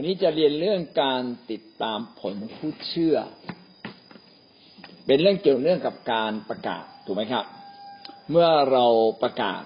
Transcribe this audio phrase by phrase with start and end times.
[0.00, 3.16] วันนี้จะเรียนเรื่องการติดตามผลผู้เชื่อ
[5.06, 7.44] เป็นเรื่องเกี่ยวเนื่องกับการประกาศถูกไหมครับ
[8.30, 8.86] เมื่อเรา
[9.22, 9.62] ประกาศ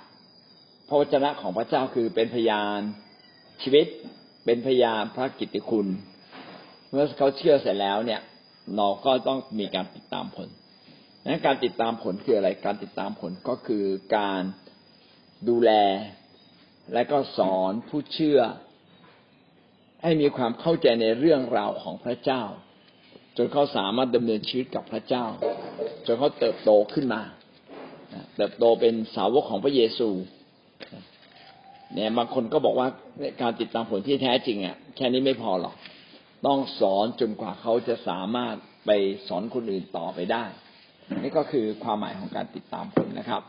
[0.88, 2.80] พระวจนะของพระเจ้าคือเป็นพยาน
[3.62, 3.86] ชีวิต
[4.44, 5.86] เป็นพยานพระกิตติคุณ
[6.90, 8.20] เมื่อเขาเชื่อเสร็จแล้วเนี่ย
[8.76, 10.48] เราก็ต้องมีการติดตามผล
[11.24, 13.84] นั้นการติดตามผลคืออะไร การติดตามผลก็คือ
[14.16, 14.42] การ
[15.48, 15.70] ดูแล
[16.92, 18.40] และก็สอนผู้เชื่อ
[20.02, 22.42] ให้มีความเข้าใจในเรื่องราวของพระเจ้า
[23.36, 25.24] จนเขาสามารถดำเนินชีวิตกับพระเจ้า
[26.06, 27.22] จนเขาเติบโตขึ้นมา
[28.36, 30.08] เติบโตเป็นสาวกของพระเยซู
[31.94, 32.88] เนี่ยบางคนก็บอกว่า
[33.42, 35.74] การติดตามผลที่แท้จริงอะแค่นี้ไม่พอหรอก
[36.46, 38.54] ต้องสอนจนกว่าเขาจะสามารถ
[38.86, 38.90] ไป
[39.28, 40.44] สอนคนอื่นต่อไปได้
[41.22, 43.42] นี่ก็คือความหมายของการติดตามผลนะครับ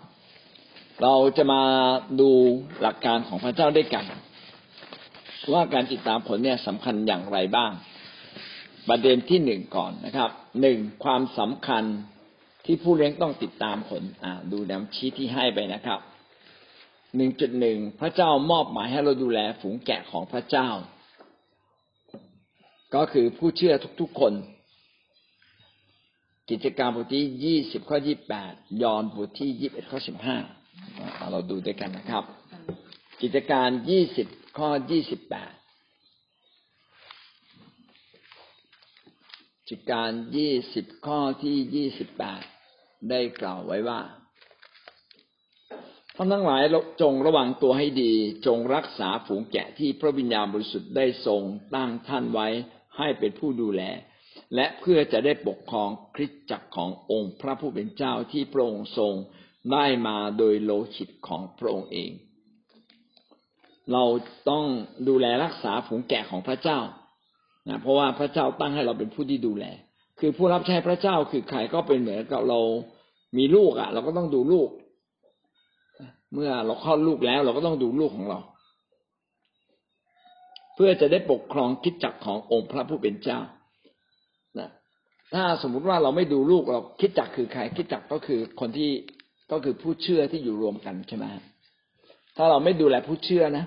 [1.03, 1.63] เราจะมา
[2.19, 2.29] ดู
[2.81, 4.05] หลักการของพระเจ้าด้วยกัน
[5.51, 7.71] ว่าการติดตามผลเนี่ยสำคัญอย่างไรบ้าง
[8.89, 10.29] ประเด็นที่หนึ่งก่อนนะครับ
[10.61, 11.83] หนึ่งความสำคัญ
[12.65, 15.99] ที่ผู้เลี้ยงต้องติดตามผลอ่าดูแนวชี้ที่ให้ไปนะครับ
[17.15, 20.69] หนึ่งจุดหนึ่งพระเจ้ามอบหมายให้เราดูแลฝูงแกะของพระเจ้า
[22.95, 24.33] ก็คือผู้เชื่อทุกๆคน
[26.49, 30.37] กิจการบทที่ยี่สิบข้อยี่แปดยอนบทที่ยี่สิบเอ็ดข้อสิบห้า
[31.31, 32.23] เราดูด้วยกันนะครับ
[33.25, 35.53] กิจการยี่สิบข้อยี่สิบแปด
[39.69, 42.41] กิจการยี่สิบข้อที่ยี่สิบแปด
[43.09, 44.01] ได้กล่าวไว้ว่า
[46.15, 46.63] ท่านทั้งหลาย
[47.01, 48.13] จงระวังตัวให้ดี
[48.47, 51.41] จงรักษาฝูงแกะที่พระวิญญาณบริสุทธิ์ได้ทรง
[51.75, 52.47] ตั้งท่านไว้
[52.97, 53.81] ให้เป็นผู้ดูแล
[54.55, 59.13] และเพื่อจะได้ปกครองคริสตจักรขององค์พระผู้เป็นเจ้าที่พระองค์ทรง
[59.71, 62.13] ได้มาโดยโลหิตของพระองค์เอง
[63.91, 64.03] เรา
[64.49, 64.63] ต้อง
[65.07, 66.79] ดูแลรักษาฝูงแกะของพระเจ้า
[67.69, 69.65] นะเพราะว่าพระเจ้าตั้งให้เราเป็นผู้ที่ดูแล
[70.19, 72.59] คือผู้รับใช้พระเจ้าคือใครก็เป็นเหมือนกับเรา
[73.37, 74.69] มีลูกอะ เราก็ต้องดูลูก
[76.33, 78.39] เมื่อเราคลอดลูกแล้ว เราก็ต้องดูลูกของเรา
[80.75, 83.39] เพื่อจะได้ปกครองคิดจักขององค์พระผู้เป็นเจ้า
[84.59, 84.69] นะ
[85.33, 88.91] ถ้าสมมุติว่าเราไม่ดูลูกเราคิดจักคือใครคิดจักก็คือคนที่
[89.51, 91.25] ก็คือผู้เชื่อที่อยู่รวมกันใช่ไหม
[92.37, 93.65] ถ้าเราไม่ดูแลผู้เชื่อนะ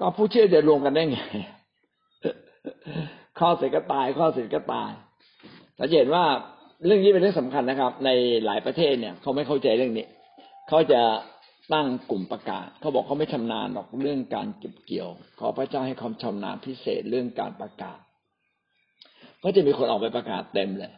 [0.00, 1.18] ก็ผู้เชื่อจะรวมกันได้ไง
[3.38, 4.90] ข้อเสร็จก็ตาย ข้อเสร็จก็ตาย
[5.76, 6.24] เราเห็นว่า
[6.84, 8.10] เรื่องนี้เป็นเรื่องสำคัญนะครับ ใน
[8.44, 10.06] หลายประเทศเนี่ย เขาไม่เข้าใจเรื่องนี้
[10.68, 11.00] เขาจะ
[11.72, 15.08] ตั้งกลุ่มประกาศ เขาบอกเขาไม่ชำนาญหรอกเรื่องการเก็บเกี่ยว
[15.40, 17.98] ขอพระเจ้าให้ความชำนาญพิเศษเรื่องการประกาศ
[19.42, 20.92] ก็จะมีคนออกไปประกาศเต็มเลย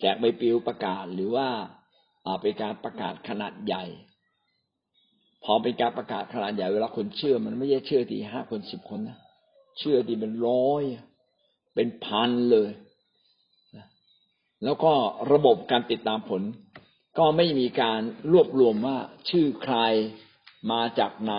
[0.00, 1.48] แจกใบปลิวประกาศหรือว่า
[2.42, 3.84] เป็นการประกาศขนาดใหญ่
[5.44, 9.18] พอเป็นการประกาศขนาดใหญ่เวลาคนเชื่อ มันไม่ใช่เชื่อทีห้าคนสิบคนนะ
[9.78, 10.82] เชื่อทีเป็นร้อย
[11.74, 12.70] เป็นพันเลย
[14.64, 14.92] แล้วก็
[15.32, 16.42] ระบบการติดตามผล
[17.18, 18.00] ก็ไม่มีการ
[18.32, 18.98] รวบรวมว่า
[19.30, 19.76] ชื่อใคร
[20.72, 21.34] มาจากไหน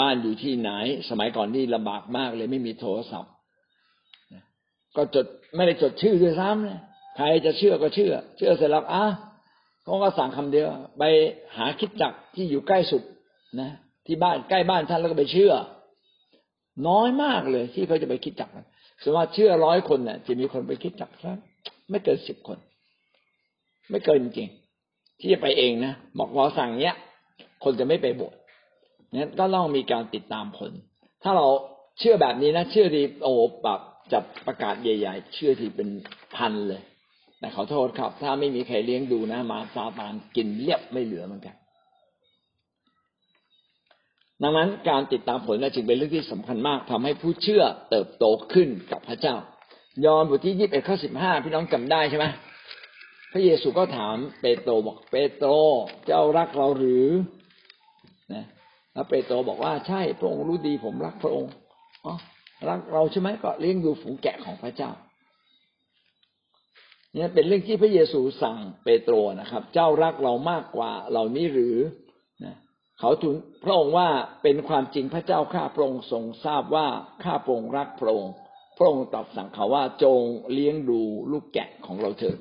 [0.00, 0.70] บ้านอยู่ที่ไหน
[1.08, 3.32] สมัยก่อนนี่ลำบากมากเลยไม่มีโทรศัพท์
[4.96, 5.26] ก็จด
[5.56, 6.78] ไม่ได้จดชื่อด้วยซ้ำเลย
[7.16, 9.04] ใครจะเชื่อก็เชื่อ เชื่อเสร็จแล้วอะ
[9.88, 10.66] เขาก็สั่งคำเดียว
[10.98, 11.02] ไป
[11.56, 13.02] หาคิดจักที่อยู่ใกล้สุด
[13.60, 13.70] นะ
[14.06, 15.52] ที่บ้านใกล้บ้านท่านแล้วก็ไปเชื่อ
[16.88, 18.50] น้อยมากเลยที่เขาจะไปคิดจัก
[19.02, 21.38] สมมติเชื่อร้อยคนเนี่ยจะมีคนไปคิดจักสัก
[21.90, 22.58] ไม่เกินสิบคน
[23.90, 24.48] ไม่เกินจริง
[25.20, 26.96] ที่จะไปเองนะบอกพอสั่งเนี้ย
[27.64, 28.34] คนจะไม่ไปบวช
[29.14, 30.70] นั้นก็ต้องมีการติดตามผล
[31.22, 31.46] ถ้าเรา
[31.98, 33.32] เชื่อแบบนี้นะ เชื่อทีโอ้
[33.62, 33.80] แบบ
[34.12, 35.88] จับประกาศใหญ่ ๆ เชื่อทีเป็น
[36.36, 36.82] พันเลย
[37.40, 41.56] แต่ขอโทษครับ ถ้าไม่มีใครเลี้ยงดูนะมาซาตานกินเรียบไม่เหลือเหมือนกัน
[44.42, 49.36] ดังนั้นการติดตามผลจึงเป็นเรื่องที่สำคัญมากทำให้ผู้เชื่อเติบโตขึ้นกับพระเจ้า
[50.04, 52.26] ยอห์นบทที่ยี่สิบเอ็ดข้อสิบห้าพี่น้องจาได้ใช่ไหม
[53.32, 55.50] พระเยซูก็ถามเปโตรบอกเปโตร
[56.06, 57.06] เจ้ารักเราหรือ
[58.32, 58.44] นะ
[58.92, 61.50] แล้วเปโตรบอกว่าใช่พระองค์รู้ดีผมรักพระองค์
[62.04, 62.14] อ๋อ
[62.68, 64.90] รักเราใช่ไหมก็เลี้ยงดูฝูงแกะของพระเจ้า
[67.16, 71.76] นี่ยเป็นเรื่องที่พระเยซูสั่งเปโตรนะครับ เจ้ารักเรามากกว่าเหล่านี้หรือ
[72.44, 72.56] นะ
[72.98, 73.34] เขาทูล
[73.64, 74.08] พระองค์ว่า
[74.42, 76.86] เป็นความจริงพระเจ้าข้าพระองค์ทรงทราบว่า
[77.24, 78.32] ข้าพระองค์รักพระองค์
[78.78, 80.20] พระองค์ตรัสสั่งเขาว่าจง
[80.52, 81.00] เลี้ยงดู
[81.32, 82.38] ลูกแกะของเราเถิด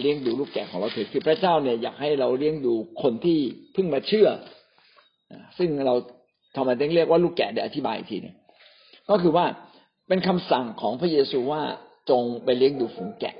[0.00, 3.38] เลี้ยงดูลูกแกะของเราเถิดคือพระเจ้าเนี่ยอยากให้เราเลี้ยงดูคนที่
[3.72, 4.28] เพิ่งมาเชื่อ
[5.58, 5.94] ซึ่งเรา
[6.56, 8.34] ทำไมต้องเรียกว่าลูกแกะเดี๋ยวอธิบายอีกทีนึง
[9.10, 9.46] ก็คือว่า
[10.08, 11.62] เป็นคำสั่งของพระเยซูว่า
[12.10, 13.34] จงไปเลี้ยงดูฝูงแกะ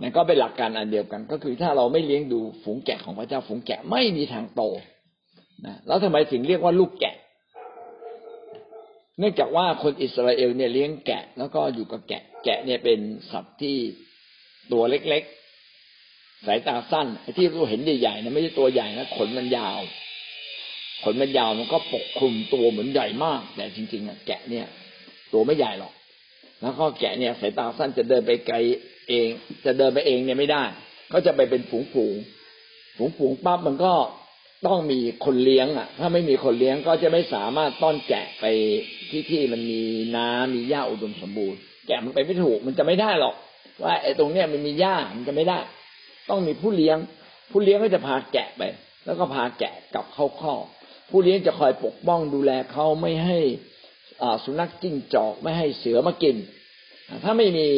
[0.00, 4.62] นั่นก็เป็นหลักการอันเดียวกัน ก็คือถ้าเราไม่เลี้ยงดูฝูงแกะของพระเจ้าฝูงแกะไม่มีทางโต
[5.66, 7.16] นะแล้วทำไมถึงเรียกว่าลูกแกะ
[9.18, 12.98] เนื่องจากว่าคนอิสราเอลเนี่ยเลี้ยงแกะ แล้วก็อยู่กับแกะ แกะเนี่ยเป็น
[13.32, 13.76] สัตว์ที่
[14.72, 19.80] ตัวเล็กๆ สายตาสั้นไอ้ที่เราเห็นใหญ่ๆนะไม่ใช่ตัวใหญ่นะขนมันยาว
[21.04, 24.66] ขนมันยาวมันก็ปกคลุมตัวเหมือนใหญ่มาก แต่จริงๆอะแกะเนี่ย
[25.32, 25.92] ตัวไม่ใหญ่หรอก
[26.60, 28.56] แล้วก็แกะเนี่ย สายตาสั้นจะเดินไปไกล
[29.08, 29.28] เอง
[29.64, 30.64] จะเดินไปเองเนี่ยไม่ได้
[31.12, 32.14] ก็จะไปเป็นฝูงฝูง
[32.96, 33.94] ฝูงฝูงปั๊บมันก็
[34.66, 38.44] ต้องมีคนเลี้ยงอะ ถ้าไม่มีคนเลี้ยงก็จะไม่สามารถต้อนแกะไป
[39.10, 39.82] ที่ที่มันมี
[40.16, 43.34] น้ำมีหญ้าอุดมสมบูรณ์ แกะมันไปไม่ถูกมันจะไม่ได้หรอก
[43.82, 45.58] ว่าไอ้ตรงเนี้ยมันมีหญ้ามันจะไม่ได้
[46.30, 46.98] ต้องมีผู้เลี้ยง
[47.50, 48.62] ผู้เลี้ยงก็จะพาแกะไป
[49.04, 50.64] แล้วก็พาแกะกลับเข้าคอก
[51.10, 53.38] ผู้เลี้ยงจะคอยปกป้องดูแลเขาไม่ให้
[54.44, 56.36] สุนัขจิ้งจอกไม่ให้เสือมากิน
[57.24, 57.68] ถ้าไม่มี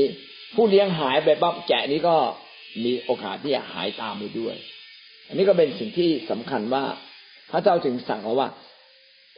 [0.55, 2.17] ผู้เลี้ยงหายไปปั๊บแกะนี้ก็
[2.85, 4.55] มีโอกาสที่จะหายตามไปด้วย
[5.29, 6.85] อันนี้ก็เป็นสิ่งที่สำคัญว่า
[7.51, 8.49] พระเจ้าจึงสั่งเราว่า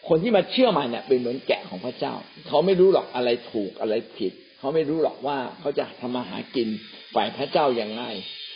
[0.09, 2.15] คนที่มาเชื่อมันเนี่ยเป็นเหมือนแกะของพระเจ้า
[2.49, 6.69] เขาไม่รู้หรอกอะไรถูกอะไรผิด เขาไม่รู้หรอกว่าเขาจะทำมาหากิน
[7.15, 8.05] ฝ่ายพระเจ้าอย่างไร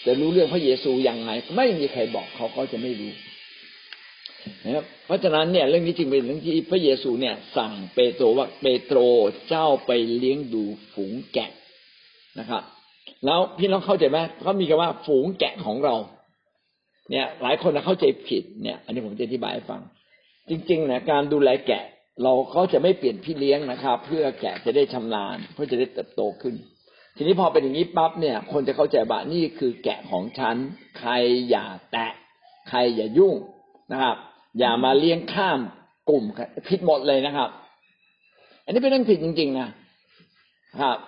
[0.07, 3.13] จะรู้เรื่องพระเยซูอย่างไรไม่มีใครบอกเขาเขาจะไม่รู้
[4.65, 8.99] นะครับเพราะฉะนั้นเนี่ยเรื่องนี้จึงเป็นเรื่องที่พระเยซูเนี่ย สั่งเปโตรว่าเปโตร
[9.49, 10.65] เจ้าไปเลี้ยงดู
[10.95, 11.51] ฝูงแกะ
[12.39, 12.63] นะครับ
[13.25, 15.95] แล้วพี่น้องเข้าใจไหมเขามีคำว่าฝูงแกะของเรา
[17.11, 19.81] เนี่ย หลายคนเข้าใจผิดเนี่ย อันนี้ผมจะอธิบายให้ฟัง
[20.51, 21.85] จริงๆนะการดูแลแกะ
[22.23, 26.55] เราเขาจะไม่เปลี่ยนพี่เลี้ยงนะครับ เพื่อแกะจะได้ชำนาญเพื่อจะได้เติบโตขึ้น
[27.17, 30.57] ทีนี้พอเป็นอย่างนี้ปั๊บเนี่ย คนจะเข้าใจว่านี่คือแกะของฉัน
[30.99, 31.11] ใคร
[31.51, 32.13] อย่าแตะ
[32.69, 33.35] ใครอย่ายุ่ง
[33.93, 34.17] นะครับ
[34.59, 35.61] อย่ามาเลี้ยงข้าม
[36.11, 36.25] กลุ่ม
[36.69, 37.51] ผิดหมดเลยนะครับ
[38.65, 39.69] อันนี้เป็นเรื่องผิดจริง ๆ นะ
[40.81, 40.99] ครับ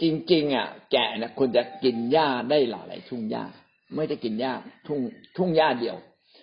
[0.00, 3.44] จริงๆอะแกะนะควรจะกินหญ้าได้หลายทุ่งหญ้า
[3.96, 4.52] ไม่ได้กินหญ้า
[4.86, 5.00] ทุ่ง
[5.36, 5.96] ทุ่งหญ้าเดียว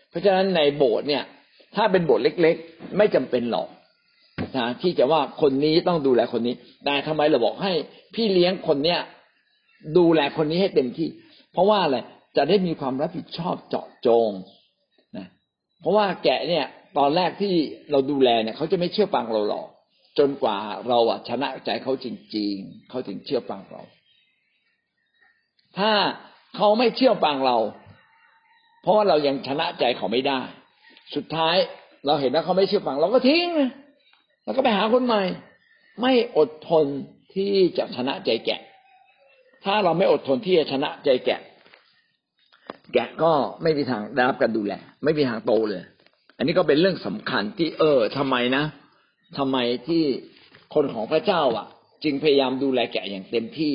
[0.09, 1.23] เพราะฉะนั้นในโบสถ์เนี่ย
[1.75, 3.67] ถ้าเป็นโบสถ์เล็ก ๆ ไม่จำเป็นหรอก
[4.57, 6.55] นะที่จะว่าคนนี้ต้องดูแลคนนี้
[6.85, 7.73] แต่ทำไมเราบอกให้
[8.15, 8.99] พี่เลี้ยงคนเนี้ย
[9.97, 11.09] ดูแลคนนี้ให้เต็มที่
[11.51, 11.97] เพราะว่าอะไร
[12.37, 14.29] จะได้มีความรับผิดชอบเจาะจง
[15.17, 15.27] นะ
[15.81, 16.65] เพราะว่าแกะเนี่ย
[16.97, 17.53] ตอนแรกที่
[17.91, 19.67] เราดูแลเนี่ยเขาจะไม่เชื่อฟังเราหรอก
[20.19, 20.57] จนกว่า
[20.87, 23.81] เราอะชนะใจเขาจริง ๆ เขาถึงเชื่อฟังเรา
[25.77, 25.91] ถ้า
[26.55, 27.57] เขาไม่เชื่อฟังเรา
[28.81, 30.39] เพราะว่าเรายังชนะใจเขาไม่ได้
[31.15, 31.55] สุดท้าย
[32.05, 33.47] เราเห็นว่าเขาไม่เชื่อฟัง เราก็ทิ้ง
[34.43, 35.21] แล้วก็ไปหาคนใหม่
[36.01, 36.85] ไม่อดทน
[37.35, 38.61] ที่จะชนะใจแกะ
[39.65, 41.41] ถ้าเราไม่อดทนที่จะชนะใจแกะ
[42.93, 43.31] แกะก็
[43.61, 44.73] ไม่มีทางได้รับการดูแล
[45.03, 45.83] ไม่มีทางโตเลย
[46.37, 48.63] อันนี้ก็เป็นเรื่องสำคัญที่เออทำไมนะ
[49.37, 50.03] ทำไมที่
[50.73, 51.67] คนของพระเจ้าอะ
[52.03, 53.73] จึงพยายามดูแลแกะอย่างเต็มที่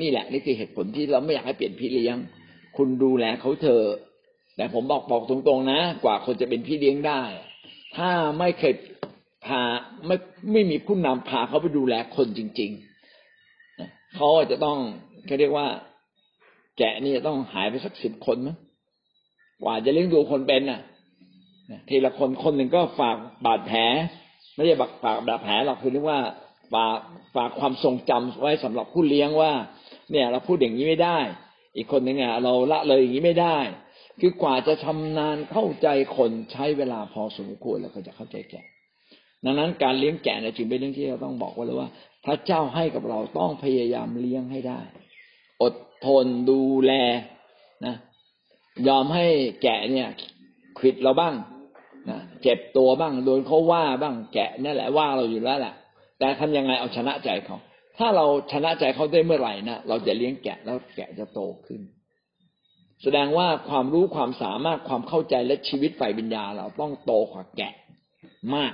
[0.00, 2.16] นี่แหละนี่คือเหตุผลที่เราไม่อยากให้เปลี่ยนพี่เลี้ยง
[2.76, 3.86] คุณดูแลเขาเถอะ
[4.56, 7.22] แต่ผมบอกบอกตรงๆนะ กว่าคนจะเป็นพี่เลี้ยงได้
[7.96, 8.74] ถ้าไม่เคย
[9.46, 9.62] พา
[10.06, 10.16] ไม่
[10.52, 14.78] ไม่มีผู้นำพาเขาไปดูแลคนจริงๆเขาจจะต้อง
[15.26, 15.66] เขาเรียกว่า
[16.78, 18.56] แกะนี่ต้องหายไปสักสิบคนมั้ง
[19.62, 20.80] กว่าจะเลี้ยงดูคนเป็นน่ะ
[21.88, 23.80] ทีละคนคนหนึ่งก็ฝากบาดแผล
[24.54, 26.20] ไม่ใช่ฝากบาดแผลหรอกคือเรียกว่า
[26.72, 26.98] ฝาก
[27.36, 29.52] ฝากความทรงจำไว้สำหรับผู้เลี้ยงว่า
[30.10, 31.18] เนี่ย เราพูดอย่างนี้ไม่ได้
[31.76, 33.58] อีกคนหนึ่งอะเราละเลยอย่างนี้ไม่ได้
[34.20, 38.66] คือกว่าจะชำนาญเข้าใจคนใช้เวลาพอสมควรแล้วก็จะเข้าใจแกะ
[39.44, 41.88] ดังนั้นการเลี้ยงแกะเนี่ยจึงเป็นเรื่องที่เราต้องบอกไว้เลยว่า
[42.24, 44.80] พระเจ้าให้กับเราต้องพยายามเลี้ยงให้ได้
[45.62, 45.74] อด
[46.06, 46.92] ทนดูแล
[47.86, 47.94] นะ
[48.88, 49.26] ยอมให้
[49.62, 50.08] แกะเนี่ย
[50.78, 51.34] ขิดเราบ้าง
[52.42, 55.74] เจ็บตัวบ้างโดนเขาว่าบ้างแกะนั่นแหละว่าเราอยู่แล้วแหละ
[56.18, 57.58] แต่ทำยังไงเอาชนะใจเขา
[57.98, 61.80] ถ้าเราชนะใจเขาได้เมื่อไหร่นะเราจะเลี้ยงแกะแล้วแกะจะโตขึ้น
[63.02, 67.74] แสดงว่าความรู้ความสามารถความเข้าใจและชีวิตฝ่ายวิญญาเราต้องโตกว่าแกะ
[68.54, 68.72] มาก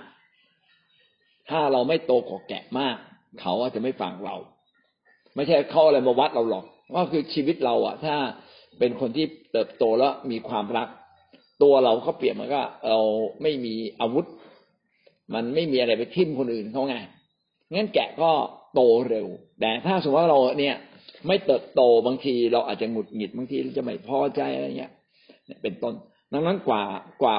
[1.50, 2.96] ถ้าเราไม่โตกว่าแกะมาก
[3.40, 4.36] เขาจะไม่ฟังเรา
[5.34, 6.64] ไม่ใช่เขาอะไรมาวัดเราหรอก
[6.96, 8.14] ก็คือชีวิตเราอะ ถ้า
[8.78, 10.88] เป็นคนที่เติบโตแล้วมีความรัก
[11.62, 13.00] ตัวเราก็เปรียบมันก็เรา
[13.42, 14.26] ไม่มีอาวุธ
[15.34, 16.96] มันไม่มีอะไรไปทิ่มคนอื่นเขาไง
[17.72, 18.30] งั้นแกะก็
[18.74, 19.26] โตเร็ว
[19.60, 20.76] แต่ถ้าสมมติว่าเราเนี่ย
[21.26, 24.92] ไม่เติบโตบางทีเราอาจจะหงุดหงิดบางทีจะไม่พอใจอะไรเงี้ย
[25.62, 25.94] เป็นต้น
[26.32, 26.82] ดังนั้นกว่า
[27.22, 27.36] กว่า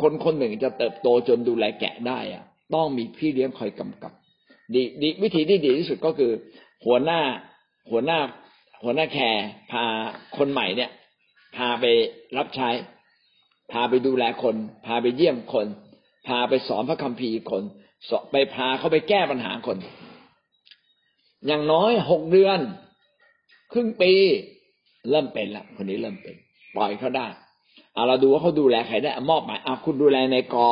[0.00, 4.12] คนคนหนึ่งจะเติบโตจนดูแลแกะได้อะต้องมีพี่เลี้ยงคอยกำกับ
[4.74, 6.32] ดีดีวิธีที่ดีที่สุดก็คือ
[6.84, 7.20] หัวหน้า
[7.90, 8.18] หัวหน้า
[8.82, 9.84] หัวหน้าแคร์พา
[10.36, 10.90] คนใหม่เนี่ย
[11.56, 11.84] พาไป
[12.36, 12.68] รับใช้
[13.72, 14.56] พาไปดูแลคน
[14.86, 15.66] พาไปเยี่ยมคน
[16.26, 17.62] พาไปสอนพระคัมภีร์คน
[18.32, 19.76] ไปพาเขาไปแก้ปัญหาคน
[21.46, 22.58] อย่างน้อยหกเดือน
[23.72, 24.12] ครึ่งปี
[25.10, 26.36] เริ่มเป็นละคนนี้เริ่มเป็น
[26.76, 27.26] ปล่อยเขาได้
[27.94, 30.68] เอาเราดูว่าเขาดูแลใครได้มอบหมายเอาคุณดูแลในกอ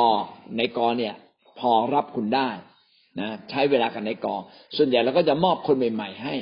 [0.57, 1.13] ในกอเนี่ย
[1.59, 2.49] พอรับคุณได้
[3.19, 4.41] นะใช้เวลากันในกอง
[4.75, 6.35] ส่วนใหญ่เราก็จะมอบคนใหม่ ๆ ให้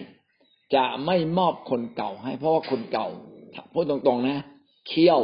[0.75, 3.07] จะไม่มอบคนเก่าให้ เพราะว่าคนเก่า
[3.73, 4.37] พูดตรงๆนะ
[4.87, 5.21] เคี่ยว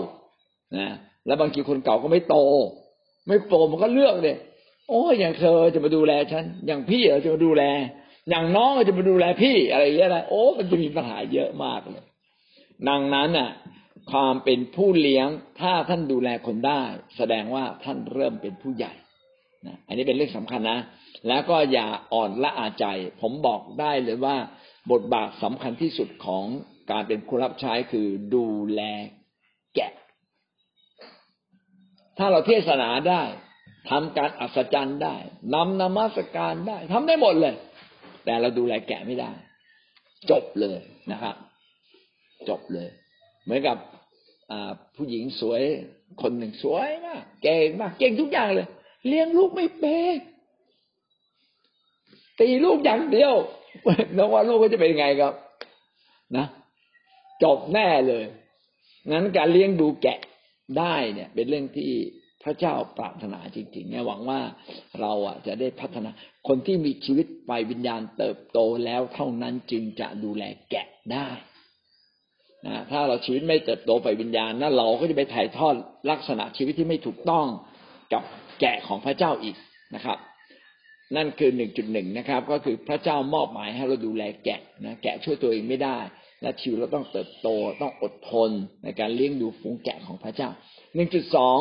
[0.78, 0.88] นะ
[1.30, 2.36] แล้วบางทีคนเก่าก็ไม่โต
[3.28, 4.38] ไม่โตมันก็เลือกเลย
[4.90, 7.64] โอ้ยอย่างเธอจะมาดูแลฉัน อย่างพี่เจะมาดูแล
[8.30, 12.06] อย่างน้องจะมาดูแลพี่อะไรอย่างเงี้ยนะโอ้มันจะมีปัญหาเยอะมากเลย
[12.90, 13.50] ดังนั้นน่ะ
[14.12, 15.28] ความเป็นผู้เลี้ยง
[15.60, 16.82] ถ้าท่านดูแลคนได้
[17.18, 18.94] แสดงว่าท่านเริ่มเป็นผู้ใหญ่
[19.68, 20.80] นะอันนี้เป็นเรื่องสำคัญนะ
[21.28, 22.86] แล้วก็อย่าอ่อนละอาใจ
[23.22, 24.36] ผมบอกได้เลยว่า
[24.92, 26.46] บทบาทสำคัญที่สุดของ
[26.92, 28.82] การเป็นผู้รับใช้คือดูแล
[29.76, 29.92] แกะ
[32.20, 33.24] ถ้าเราเทศนาได้
[33.90, 35.16] ทำการอัศจรรย์ได้
[35.54, 37.56] นำนมัสการได้ทำได้หมดเลย
[38.26, 39.32] แต่เราดูแลแกะไม่ได้
[40.30, 40.80] จบเลย
[41.12, 41.36] นะครับ
[42.50, 42.90] จบเลย
[43.44, 43.78] เหมือนกับ
[44.96, 45.62] ผู้หญิงสวย
[46.22, 48.68] คนหนึ่งสวยมากเก่งมากเก่งทุกอย่างเลย
[49.08, 50.18] เลี้ยงลูกไม่เป็น
[52.40, 53.34] ตีลูกอย่างเดียว
[54.18, 55.34] น้องว่าลูกก็จะเป็นไงครับ
[56.38, 56.46] นะ
[57.44, 58.26] จบแน่เลย
[59.12, 60.20] งั้นการเลี้ยงดูแกะ
[60.78, 61.92] ได้เนี่ยเป็นเรื่องที่
[62.44, 64.40] พระเจ้าปรารถนาจริงๆเนี่ยหวังว่า
[65.00, 66.10] เราอะจะได้พัฒนา
[66.48, 71.28] คนที่มีชีวิตไปวิญญาณเติบโตแล้วเท่านั้นจึงจะดูแลแกะได้
[72.66, 75.76] นะถ้าเราชีวิตไม่เติบโตไปวิญญาณนั่นเราก็จะไปถ่ายทอด
[76.12, 77.46] ลักษณะชีวิตที่ไม่ถูกต้อง
[78.14, 78.24] กับ
[78.60, 79.56] แกะของพระเจ้าอีก
[79.96, 80.18] นะครับ
[81.16, 85.98] นั่นคือหนึ่งจุดหนึ่งนะครับ ก็คือพระเจ้ามอบหมายให้เราดูแลแกะนะแกะช่วยตัวเองไม่ได้
[86.42, 87.48] และชีวิตเราต้องเติบโต
[87.82, 88.50] ต้องอดทน
[88.84, 90.50] ในการเลี้ยงดูฝูงแกะของพระเจ้า
[90.96, 91.60] หนึ่งจุดสอง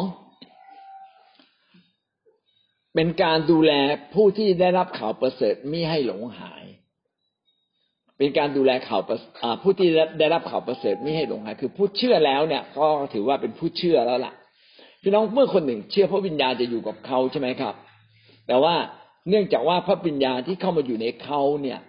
[2.95, 3.73] เป็นการดูแล
[4.15, 6.65] ผู้ที่ได้รับข่าวประเสริฐมิให้หลงหาย
[8.19, 9.03] เป็นการดูแลข่าว
[9.63, 14.35] ผู้ที่ได้รับข่าวประเสริฐมิให้หลงหาย คือผู้เชื่อแล้วเนี่ย ก็ถือว่าเป็นผู้เชื่อแล้วล่ะ
[15.03, 17.75] พี่น้องเมื่อคนหนึ่ง เชื่อพระวิญญาณจะอยู่กับเขาใช่ไหมครับ
[18.47, 18.75] แต่ว่า
[19.29, 21.81] เนื่องจากว่าพระวิญญาณที่เข้ามาอยู่ในเขาเนี่ย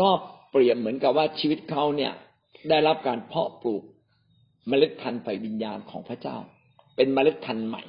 [0.00, 0.08] ก็
[0.50, 2.12] เปรียบเหมือนกับว่าชีวิตเขาเนี่ย
[2.68, 3.82] ได้รับการเพาะปลูก
[4.68, 6.36] เมล็ดพันธุ์ไฟวิญญาณของพระเจ้า
[6.96, 7.82] เป็นเมล็ดพันธุ์ใหม่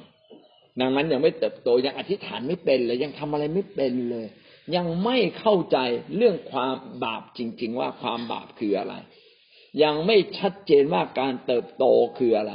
[0.80, 4.26] ดังนั้นยังไม่เติบโตยังอธิษฐานไม่เป็นเลยยังทำอะไรไม่เป็นเลย
[4.76, 5.78] ยังไม่เข้าใจ
[6.16, 6.74] เรื่องความ
[7.04, 8.94] บาปจริง ๆ ว่าความบาปคืออะไร
[9.82, 11.84] ยังไม่ชัดเจนว่าการเติบโต
[12.18, 12.52] คืออะไร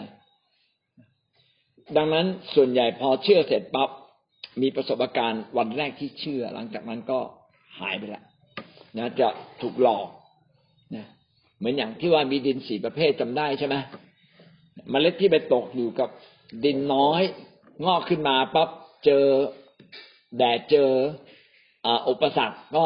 [1.97, 3.89] ดังนั้นส่วนใหญ่พอเชื่อเสร็จปั๊บ
[4.61, 7.19] มีประสบการณ์วันแรกที่เชื่อ หลังจากนั้นก็
[7.79, 8.23] หายไปละ
[8.97, 9.27] นะจะ
[9.61, 10.07] ถูกหลอก
[10.95, 11.05] นะ
[11.57, 13.75] เหมือนอย่างที่ว่ามีดินสี่ประเภทจำได้ใช่ไหม
[14.91, 16.09] มเมล็ดที่ไปตกอยู่กับ
[16.65, 17.21] ดินน้อย
[17.85, 18.69] งอกขึ้นมาปั๊บ
[19.05, 19.25] เจอ
[20.37, 20.89] แดดเจอ
[22.09, 22.85] อุปสรรคก็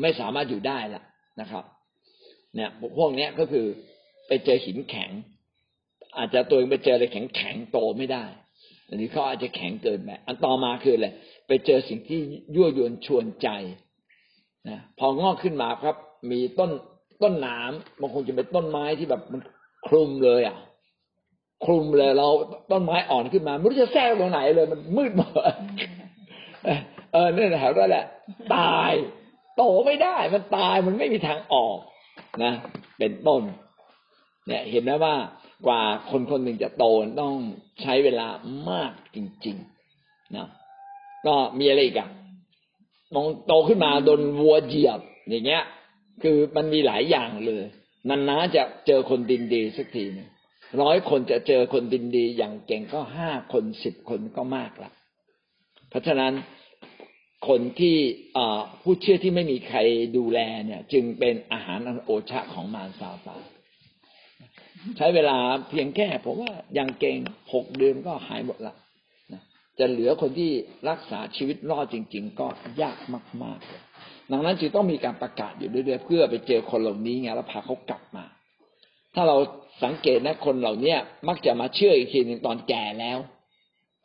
[0.00, 1.02] ไม่สามารถอยู่ได้ละ
[1.40, 1.64] นะครับ
[2.54, 3.66] เนี่ยพวกนี้ก็คือ
[4.28, 5.10] ไปเจอหินแข็ง
[6.16, 8.24] อาจจะตัวเองไปเจออะไรแข็งแข็งโตไม่ได้
[8.88, 11.08] อันนี้เขาอาจจะแข็งเกินไปอันต่อมาคืออะไร
[11.48, 12.20] ไปเจอสิ่งที่
[12.54, 13.48] ยั่วยวนชวนใจ
[14.68, 15.96] นะพองอกขึ้นมาครับ
[16.30, 16.70] มีต้น
[17.22, 19.40] ต้นหนามมันคงจะเป็นต้นไม้ที่แบบมัน
[19.86, 20.56] คลุมเลย อะ
[21.64, 22.28] คลุมเลยเรา
[22.72, 25.30] ต้นไม้อ่อนขึ้นมาไม่รู้จะแทรกตรงไหนเลย มันมืดหมด
[27.12, 28.04] เออเนี่ยแถวนั้นแหละ
[28.56, 28.92] ตาย
[29.56, 31.78] โตไม่ได้ มันตายมันไม่มีทางออก
[32.44, 32.52] นะ
[32.98, 33.42] เป็นต้น
[34.46, 35.14] เนี่ย เห็นไหมว่า
[35.66, 36.84] กว่าคนคนหนึ่งจะโต
[37.20, 37.34] ต้อง
[37.82, 38.26] ใช้เวลา
[38.70, 39.56] มากจริง
[39.96, 40.46] ๆ นะ
[41.26, 42.08] ก็มีอะไรอีกอะ
[43.46, 45.64] โตขึ้นมาโดนวัวเหยียบ อย่างเงี้ย
[46.22, 47.64] คือมันมีหลายอย่างเลย
[48.08, 50.28] นันนะจะเจอคนดินดีสักทีนึง
[50.82, 54.90] ร้อยคนจะเจอคนดินดีอย่างเก่งก็ห้าคนสิบคนก็มากละ
[55.88, 56.32] เพราะฉะนั้น
[57.48, 57.96] คนที่
[58.82, 59.78] ผู้เชื่อที่ไม่มีใคร
[60.16, 63.42] ดูแลเนี่ย จึงเป็นอาหารอันโอชะของมารซาตาน
[64.96, 65.36] ใช้เวลา
[65.70, 67.18] เพียงแค่ผมว่าอยังเก่ง
[67.52, 68.74] หกเดือนก็หายหมดละ
[69.80, 70.50] จะเหลือคนที่
[70.88, 72.46] รักษาชีวิตรอดจริง ๆ ก็
[72.82, 72.98] ยาก
[73.42, 73.82] มากๆเลย
[74.32, 78.24] ดังนั้นจึงต้องมีการประกาศอยู่เรื่อยๆเพื่อไปเจอคนเหล่านี้ไงแล้วพาเขากลับมา
[79.14, 79.36] ถ้าเรา
[79.84, 83.18] สังเกตนะคนเหล่าเนี้ยมักจะมาเชื่ออีกทีหนึ่งตอนแก่แล้ว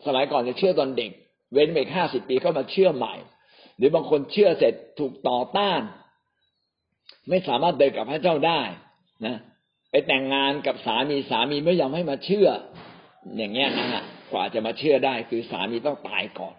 [0.05, 1.11] สมัยก่อนจะเชื่อตอนเด็ก
[1.53, 3.13] เว้นไปห้าสิบปีก็มาเชื่อใหม่
[3.77, 5.81] หรือบางคนเชื่อเสร็จถูกต่อต้าน
[7.29, 8.61] ไม่สามารถเดินกับพระเจ้าได้
[9.25, 9.37] นะ
[9.91, 12.47] ไปแต่งงานกับสามีสามีไม่ยอมให้มาเชื่อ
[13.37, 16.55] อย่างเงี้ยนะฮะ กว่าจะมาเชื่อได้คือสามีต้องตายก่อน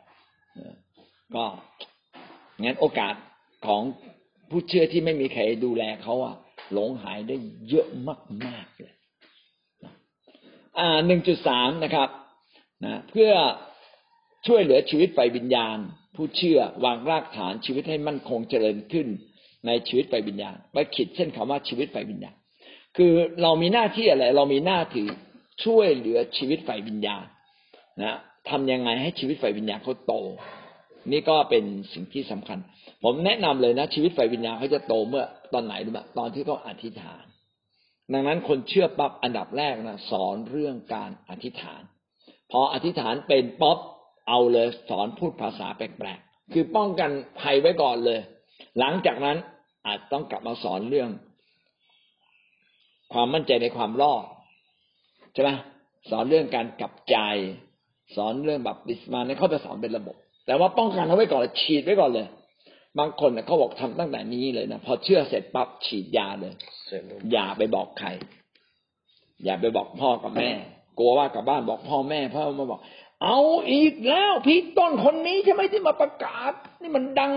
[1.35, 1.45] ก็
[2.63, 3.15] งั้นโอกาส
[3.67, 3.83] ของ
[4.51, 6.37] ผู้เชื่อที่ไม่มีใครดูแลเขาอะ
[6.73, 7.37] หลงหายได้
[7.69, 7.89] เยอะ
[8.47, 8.95] มากๆเลย
[10.79, 12.09] อ่าหนึ่งจุดสามนะครับ
[12.85, 13.33] นะเพื่อ
[14.47, 15.79] ช่วยเหลือชีวิตไฟวิญญาณ
[16.17, 19.07] ผู้เชื่อวางรากฐานชีวิตให้มั่นคงเจริญขึ้น
[19.67, 22.37] ในชีวิตไฟวิญญาณไปขีดเส้นคำว่าชีวิตไฟวิญญาณ
[22.97, 25.07] คือเรามีหน้าที่อะไร เรามีหน้าที่
[25.65, 27.25] ช่วยเหลือชีวิตไฟวิญญาณ
[28.03, 28.17] นะ
[28.49, 30.15] ทำยังไงให้ชีวิตไฟวิญญาณเขาโต
[31.13, 32.59] นี่ก็เป็นสิ่งที่สำคัญ
[33.05, 37.25] ผมแนะนำเลยนะ ชีวิตไฟวิญญาณเขาจะโตเมื่อตอนไหนรู้ไหมตอนที่เขาอธิษฐาน
[38.13, 41.83] ดังนั้นคนเชื่อปั๊บอันดับแรกนะสอนเรื่องการอธิษฐาน
[42.51, 43.79] พออธิษฐานเป็นป๊อป
[44.29, 47.11] เอาเลยสอนพูดภาษาแปลกๆคือป้องกัน
[47.41, 48.21] ภัยไว้ก่อนเลย
[48.79, 49.37] หลังจากนั้น
[49.87, 51.11] อาจต้องกลับมาสอนเรื่อง
[53.13, 54.25] ความมั่นใจในความรอด
[55.33, 55.51] ใช่ไหม
[56.11, 57.17] สอนเรื่องการกลับใจ
[58.15, 62.27] สอนเรื่องแบบดิสมาเนี่ยเขาจะสอนเป็นระบบ แต่ว่าป้องกันเอาไว้ก่อนฉีดไว้ก่อนเลย
[62.99, 66.53] บางคนเขาบอกทำตั้งแต่นี้เลยนะพอเชื่อเสร็จปั๊บฉีดยาเลย
[66.87, 68.09] เสร็จแล้วอย่าไปบอกใคร
[69.45, 70.51] อย่าไปบอกพ่อกับแม่
[70.99, 72.81] กลัวว่ากลับบ้านบอกพ่อแม่พ่อมาบอก
[73.25, 73.39] เอา
[73.71, 77.33] อีกแล้วพี่ต้นคนนี้ใช่ไหมที่มาประกาศ นี่มันดัง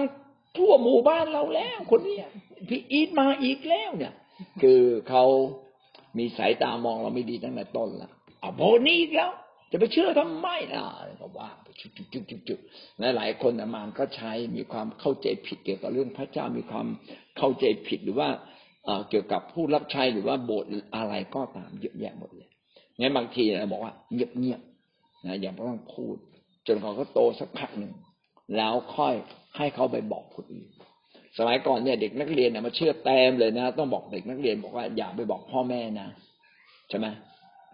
[0.58, 2.28] ทั่วหมู่บ้านเราแล้ว คนเนี้ย
[2.70, 4.14] พี่อีทมาอีกแล้วเนี่ย
[4.62, 5.24] คือเขา
[6.18, 8.10] มีสายตามองเราไม่ดีตั้งแต่ต้นละ
[8.44, 9.32] อะโบนี่อีกแล้ว
[9.72, 10.88] จะไปเชื่อทำไมล่ะ
[11.22, 12.60] ก็ว่าไปจุดจุดจุดจุดจุด
[13.00, 16.88] และหลายคนมานก็ใช้มีความเข้าใจผิดเกี่ยวกับเรื่องพระเจ้ามีความ
[17.38, 18.30] เข้าใจผิดหรือว่า
[19.10, 22.50] เกี่ยวกับผู้รับใช้หรือว่าโบสถ์อะไรก็ตามเยอะแยะหมดเลย
[23.00, 26.16] งั้นบางทีเราบอกว่าเงียบเงียบๆนะอย่าต้องพูด
[26.68, 27.94] จนเขาก็โตสักพักหนึ่ง
[28.58, 29.14] แล้วค่อย
[29.58, 30.70] ให้เขาไปบอกคนอื่น
[31.38, 36.08] สมัยก่อนเนี่ยเด็กนักเรียนเนี่ยมาเชื่อแต้มเลยนะ ต้องบอกเด็กนักเรียนบอกว่าอย่าไปบอกพ่อแม่นะ
[36.90, 37.08] ใช่ไหม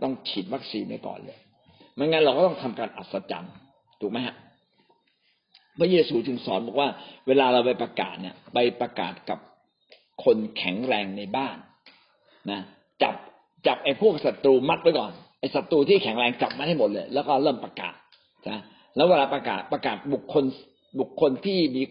[0.02, 1.40] ต้องฉีดวัคซีนไปก่อนเลย
[1.96, 3.54] ไม่งั้นเราก็ต้องทำการอัศจรรย์
[4.02, 4.36] ถูกไหมฮะ
[5.80, 6.90] พระเยซูจึงสอนบอกว่า
[7.28, 9.40] เวลาเราไปประกาศเนี่ย ไปประกาศกับ
[10.24, 11.58] คนแข็งแรงในบ้าน
[12.52, 12.62] นะ
[13.04, 13.16] จับ
[13.68, 17.96] จับไอ้พวกศัตรูมัดไว้ก่อนไอ้ศัตรูที่แข็งแรงจับมันให้หมดเลย แล้วก็เริ่มประกาศ
[18.50, 18.62] นะ
[18.96, 20.44] แล้วเวลาประกาศประกาศบุคคล
[21.00, 21.84] บุคคลที่มี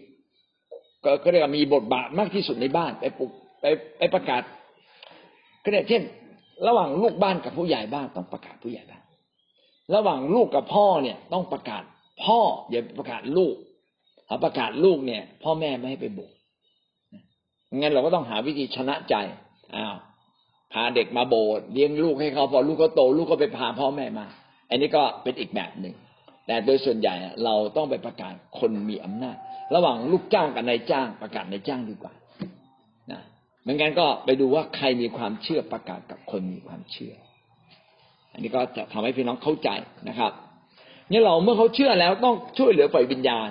[1.03, 3.31] ก็ก็เรียกว่ามีบทบาทมากที่สุดในบ้าน ไปปลุก
[3.61, 3.65] ไป
[3.97, 4.41] ไปประกาศ
[5.63, 6.01] ก็เนี่ยเช่น
[6.67, 9.01] ระหว่างลูกบ้านกับผู้ใหญ่บ้านต้องประกาศผู้ใหญ่บ้าน
[9.93, 11.83] ระหว่างลูกกับพ่อเนี่ยต้องประกาศ
[12.23, 13.55] พ่ออย่าประกาศลูก
[14.29, 16.37] ถ้าประกาศลูกเนี่ย พ่อแม่ไม่ให้ไปโบสถ์
[17.77, 19.15] งั้นเราก็ต้องหาวิธีชนะใจ
[19.75, 19.95] อ้าว
[20.73, 24.25] พาเด็กมาโบสถ์เลี้ยงลูกให้เขาพอลูกเขาโต ลูกก็ไปพาพ่อแม่มา
[24.69, 25.95] อันนี้ก็เป็นอีกแบบหนึ่ง
[26.47, 29.37] แต่โดยส่วนใหญ่เราต้องไปประกาศคนมีอำนาจ
[29.75, 32.13] ระหว่างลูกจ้างกับนายจ้างประกาศนายจ้างดีกว่า
[33.11, 33.21] นะ
[33.63, 37.13] ไม่งั้นก็ไปดูว่าใครมีความเชื่อประกาศกับคนมีความเชื่อ
[38.35, 39.69] อันนี้ก็จะทำให้พี่น้องเข้าใจ
[40.09, 40.31] นะครับ
[41.11, 43.47] นี่เราเมื่อเขาเชื่อแล้วต้องช่วยเหลือฝ่ายวิญญาณ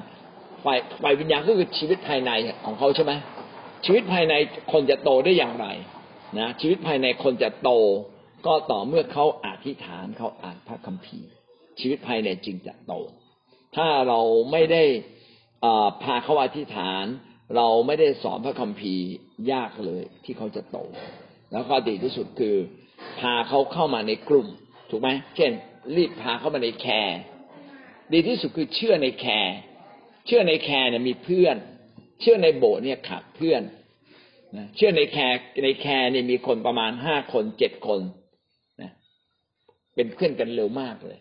[0.65, 2.31] ฝ่ายฝ่ายวิญญาณก็คือชีวิตภายใน
[2.65, 3.13] ของเขาใช่ไหม
[3.85, 4.35] ชีวิตภายใน
[4.73, 5.67] คนจะโตได้อย่างไร
[6.39, 7.71] นะชีวิตภายในคนจะโต
[8.47, 11.31] ก็ต่อเมื่อเขาอธิษฐานเขาอ่านพระคัมภีร์
[11.81, 12.95] ชีวิตภายในจึงจะโต
[13.77, 14.21] ถ้าเรา
[14.53, 14.85] ไม่ได้
[16.03, 17.05] พาเขาอธิษฐาน
[17.57, 19.09] เราไม่ได้สอนพระคัมภีร์
[19.53, 20.79] ยากเลยที่เขาจะโต
[21.53, 22.57] แล้วก็ดีที่สุดคือ
[23.21, 24.49] พาเขาเข้ามาในกลุ่ม
[24.91, 25.53] ถูกไหมเช่น
[25.97, 27.19] รีบพาเข้ามาใน care
[28.13, 29.55] ดีที่สุดคือเชื่อใน care
[30.27, 31.57] เชื่อใน care เนี่ยมีเพื่อน
[32.21, 33.63] เชื่อในโบสถ์เนี่ยขาดเพื่อน
[34.57, 38.01] นะเชื่อใน care ใน care เนี่ยมีคนประมาณห้าคนเจ็ดคน
[38.83, 38.91] นะ
[39.95, 41.19] เป็นเพื่อนกันเร็วมากเลย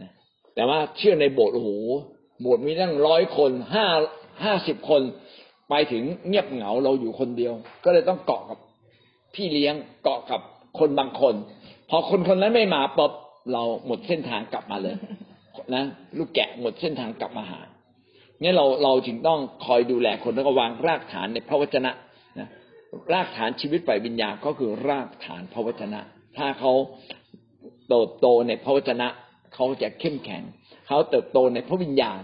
[0.00, 0.10] นะ
[0.54, 1.70] แต่ว่าเชื่อในโบสถ์โอ้โห
[2.40, 3.86] โบสถ์มีตั้งร้อยคนห้า
[4.44, 5.02] ห้าสิบคน
[5.70, 8.58] ไปถึงเงียบเหงาเราอยู่คนเดียว ก็เลยต้องเกาะกับ
[9.34, 10.40] พี่เลี้ยงเกาะกับ
[10.78, 11.34] คนบางคน
[11.90, 13.12] พอคนคนนั้นไม่มาปุ๊บ
[13.52, 14.96] เราหมดเส้นทางกลับมาเลย
[15.74, 15.82] นะ
[16.18, 17.60] ลูกแกะหมดเส้นทางกลับมาหา
[18.40, 21.90] เนี่ยเราเราจึงต้องคอยดูแลคนแล้วก็วางรากฐานในพระวจนะ
[22.38, 22.48] นะ
[23.12, 26.00] รากฐานชีวิตฝ่ายวิญญาณก็คือรากฐานพระวจนะ
[26.36, 26.72] ถ้าเขา
[27.88, 29.08] เติบโตในพระวจนะ
[29.54, 30.42] เขาจะเข้มแข็ง
[30.86, 32.20] เขาเติบโตในพระวิญญาณ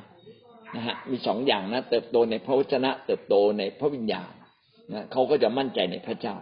[0.76, 4.30] นะฮะมีสองอย่างนะ เติบโตในพระวจนะ เติบโตในพระวิญญาณ
[4.92, 6.34] นะเขาก็จะมั่นใจในพระเจ้า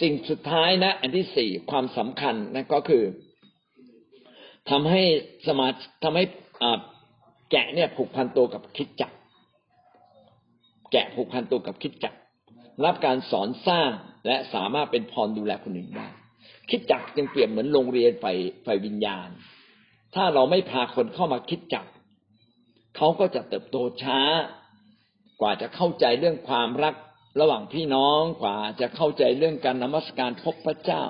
[0.00, 3.04] สิ่งสุดท้ายนะ อันที่สี่ความสำคัญนะก็คือ
[4.70, 5.02] ทำให้
[5.46, 5.68] สมา
[6.02, 6.24] ทำให้
[7.50, 9.16] แกะเนี่ยผูกพันตัวกับคิดจักร
[10.92, 12.18] แกะผูกพันตัวกับคิดจักร
[12.84, 13.90] รับการสอนสร้าง
[14.26, 16.08] และสามารถเป็นพรดูแลคนอื่นได้
[16.70, 18.26] คิดจักรจึงเปรียบเหมือนโรงเรียนไฟ
[18.64, 19.28] ไฟวิญญาณ
[20.14, 21.90] ถ้าเราไม่พาคนเข้ามาคิดจักร
[22.96, 24.20] เขาก็จะเติบโตช้า
[25.40, 26.94] กว่าจะเข้าใจเรื่องความรัก
[27.40, 31.02] ระหว่างพี่น้องกว่าจะเข้าใจเรื่องการนมัสการพบพระเจ้า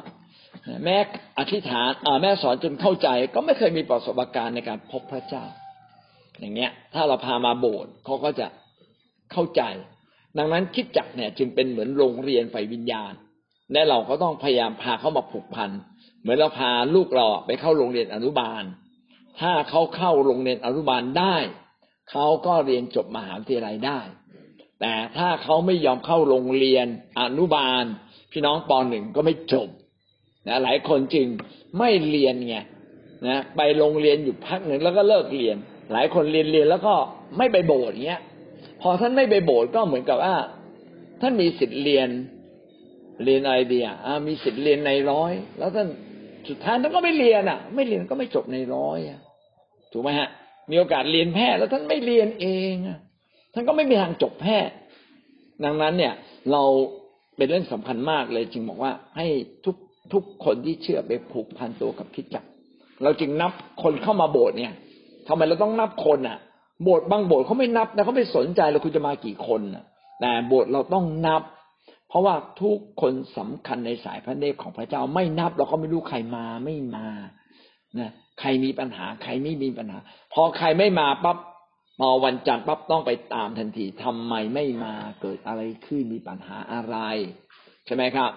[0.85, 0.99] แม่
[1.39, 1.91] อธิษฐาน
[2.23, 5.45] แม่สอนจนเข้าใจก็ไม่เคยมีประสบการณ์ในการพบพระเจ้า
[6.41, 8.47] อย่างเงี้ย ถ้าเราพามาโบสถ์เขาก็จะ
[9.33, 9.63] เข้าใจ
[10.39, 13.13] ดังนั้นคิดจักเนี่ยจึงเป็นเหมือนโรงเรียนไฟวิญญาณ
[13.73, 15.71] และเราก็ต้องพยายามพาเขามาผูกพัน
[16.21, 18.63] เหมือนเราพาลูกเราไปเข้าโรงเรียนอนุบาล
[19.41, 21.37] ถ้าเขาเข้าโรงเรียนอนุบาลได้
[22.11, 24.01] เขาก็เรียนจบมหาวิทยาลัยได้
[24.81, 26.87] แต่ถ้าเขาไม่ยอมเข้าโรงเรียน
[27.21, 27.85] อนุบาล
[28.33, 29.69] พี่น้องปหนึ่งก็ไม่จบ
[30.49, 31.27] นะหลายคนจึง
[31.79, 32.57] ไม่เรียนไง
[33.29, 35.57] นะไปโรงเรียนอยู่พักหนึ่งแล้วก็เลิกเรียน
[35.93, 36.95] หลายคนเรียนเรียนแล้วก็
[37.39, 38.23] ไม่ไปโบสถ์เงี้ย
[38.83, 40.37] พอท่านไม่ไปโบสถ์ก็เหมือนกับว่า
[41.21, 42.09] ท่านมีสิทธิ์เรียน
[43.25, 45.89] เรียนอะไรดีอะมีสิทธิ์เรียนในร้อย แล้วท่าน
[46.49, 49.21] สุดท้ายท่านก็ไม่เรียนอะ ไม่เรียนก็ไม่จบในร้อยอะ
[49.93, 50.29] ถูกไหมฮะ
[50.71, 52.99] มีโอกาสเรียนแพทย์แล้วท่านไม่เรียนเองอะ
[53.53, 54.75] ท่านก็ไม่มีทางจบแพทย์
[55.65, 56.15] ดังนั้นเนี่ย
[56.53, 56.63] เรา
[57.37, 59.27] เป็นเรื่องสำคัญมากเลย จึงบอกว่าให้
[59.65, 59.77] ทุก
[60.13, 62.45] ทุกคนที่เชื่อไปผูกพันตัวกับคิดจัก
[63.03, 64.75] เราจึงนับคนเข้ามาโบสถ์เนี่ย
[65.29, 66.39] ทำไมเราต้องนับคนอะ
[66.83, 69.85] โบสถ์บางโบสถ์เขาไม่นับนะเขาไม่สนใจเราคุณจะมากี่คนอะ
[70.21, 71.43] แต่โบสถ์เราต้องนับ
[72.09, 77.09] เพราะว่าทุกคนสำคัญในสายพระเนตรของพระเจ้าไม่นับ เราก็ไม่รู้ใครมาไม่มา
[77.99, 78.11] นะ
[78.41, 79.99] ใครมีปัญหา ใครไม่มีปัญหา
[80.35, 81.37] พอใครไม่มาปั๊บ
[82.03, 86.97] พอวันจันทร์ปั๊บต้องไปตามทันทีทำไมไม่มาเกิดอะไรขึ้นมีปัญหาอะไร
[87.87, 88.31] ใช่ไหมครับ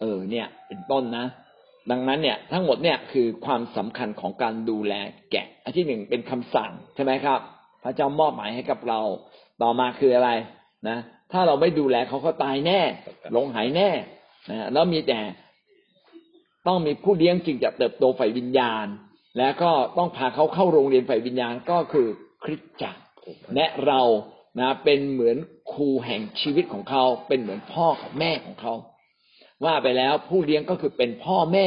[0.00, 1.26] เออเนี่ย เป็นต้นนะ
[1.90, 4.94] ดังนั้นเนี่ย ทั้งหมดเนี่ยคือความสำคัญของการดูแล
[5.30, 7.40] แกะ อันที่หนึ่งเป็นคำสั่งใช่ไหมครับ
[7.84, 9.00] พระเจ้ามอบหมายให้กับเรา
[9.62, 10.30] ต่อมาคืออะไร
[10.88, 10.98] นะ
[11.32, 12.80] ถ้าเราไม่ดูแลเขาก็ตายแน่
[13.32, 13.90] หลงหายแน่
[14.50, 15.20] นะแล้วมีแต่
[16.66, 18.86] ต้องมีผู้เลี้ยงจึงจะเติบโตฝ่ายวิญญาณ
[19.38, 22.08] แล้วก็ต้องพาเขาเข้าโรงเรียนฝ่ายวิญญาณก็คือ
[22.44, 23.00] คริสตจักร
[23.54, 24.00] และเรา
[24.60, 25.36] นะเป็นเหมือน
[25.72, 28.74] ครูแห่งชีวิตของเขา เป็นเหมือนพ่อกับแม่ของเขา
[29.64, 31.66] ว่าไปแล้วผู้เลี้ยงก็คือเป็นพ่อแม่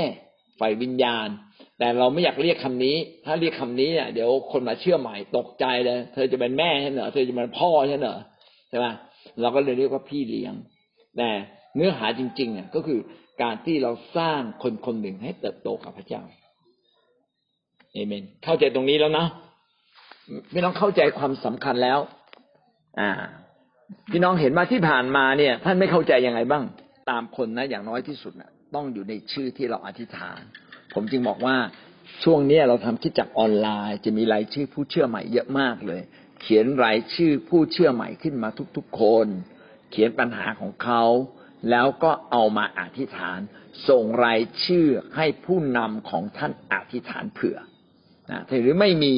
[0.59, 1.27] ฝ่ายวิญญาณ
[1.79, 8.17] แต่เราไม่อยากเรียกคำนี้ ถ้าเรียกคำนี้เนี่ยเดี๋ยวคนมาเชื่อใหม่ตกใจเลย เธอจะเป็นแม่ใช่เหรอเธอจะเป็นพ่อใช่เหรอ
[8.69, 8.85] ใช่ไหม
[9.41, 10.53] เราก็เลยเรียกว่าพี่เลี้ยง
[11.17, 11.29] แต่
[11.75, 12.99] เนื้อหาจริงๆเนี่ยก็คือ
[13.41, 16.21] การที่เราสร้างคนคนหนึ่งให้เติบโตกับพระเจ้า
[17.93, 19.25] เอเมน เข้าใจตรงนี้แล้วนะ
[20.51, 21.99] พี่น้องเข้าใจความสำคัญแล้ว
[22.99, 23.11] อ่า
[24.11, 26.63] พี่น้องเห็นว่าที่ผ่านมาเนี่ย ท่านไม่เข้าใจยังไงบ้าง
[27.09, 30.39] ตามคนนะ อย่างน้อยที่สุดนะต้องอยู่ในชื่อที่เราอธิษฐาน
[30.93, 31.55] ผมจึงบอกว่า
[32.23, 36.01] ช่วงนี้เราทำคิดจักออนไลน์ จะมีรายชื่อผู้เชื่อใหม่เยอะมากเลย
[36.41, 39.27] เขียนรายชื่อผู้เชื่อใหม่ขึ้นมาทุกๆคน
[39.91, 41.03] เขียนปัญหาของเขา
[41.69, 43.39] แล้วก็เอามาอธิษฐาน
[43.89, 47.57] ส่งรายชื่อให้ผู้นำของท่านอธิษฐานเผื่อ
[48.31, 49.13] นะหรือไม่มี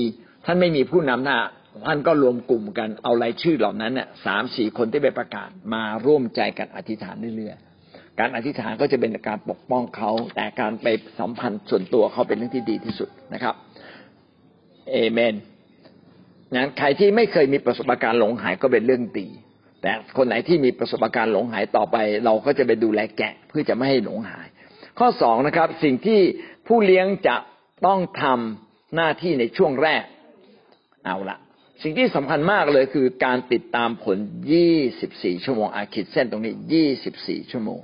[0.45, 1.39] ท่านไม่มีผู้นำหน้า
[1.86, 10.88] ท่านก็รวมกลุ่มกันเอารายชื่อเหล่านั้นเนี่ยสามสี่คนที่ไปประกาศมาร่วมใจกันอธิษฐานเรื่อยๆการอธิษฐานก็จะเป็นการปกป้องเขา แต่การไป
[11.19, 13.56] สัมพันธ์ส่วนตัวเขาเป็นเรื่องที่ดีที่สุดนะครับ
[14.91, 15.36] เอเมน
[16.56, 19.28] งั้นใครที่ไม่เคยมีประสบการณ์หลงหายก็เป็นเรื่องดี
[19.82, 24.47] แต่คนไหนที่มีประสบการณ์หลงหายต่อไป เราก็จะไปดูแลแกะเพื่อจะไม่ให้หลงหาย
[24.99, 26.21] ข้อสองนะครับ สิ่งที่
[26.67, 27.36] ผู้เลี้ยงจะ
[27.86, 30.04] ต้องทำหน้าที่ในช่วงแรก
[31.05, 31.38] เอาละ
[31.81, 34.17] สิ่งที่สำคัญมากเลยคือการติดตามผล
[34.81, 36.55] 24 ชั่วโมงอาคิดเส้นตรงนี้
[37.01, 37.79] 24 ชั่วโมง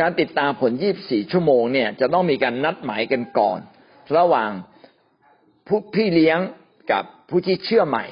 [0.00, 3.58] การติดตามผล 24 ชั่วโมงเนี่ยจะต้องมีการนัดหมายกันก่อน
[4.16, 4.50] ระหว่าง
[5.66, 6.38] ผู้พี่เลี้ยง
[6.92, 8.04] กับผู้ที่เชื่อใหม่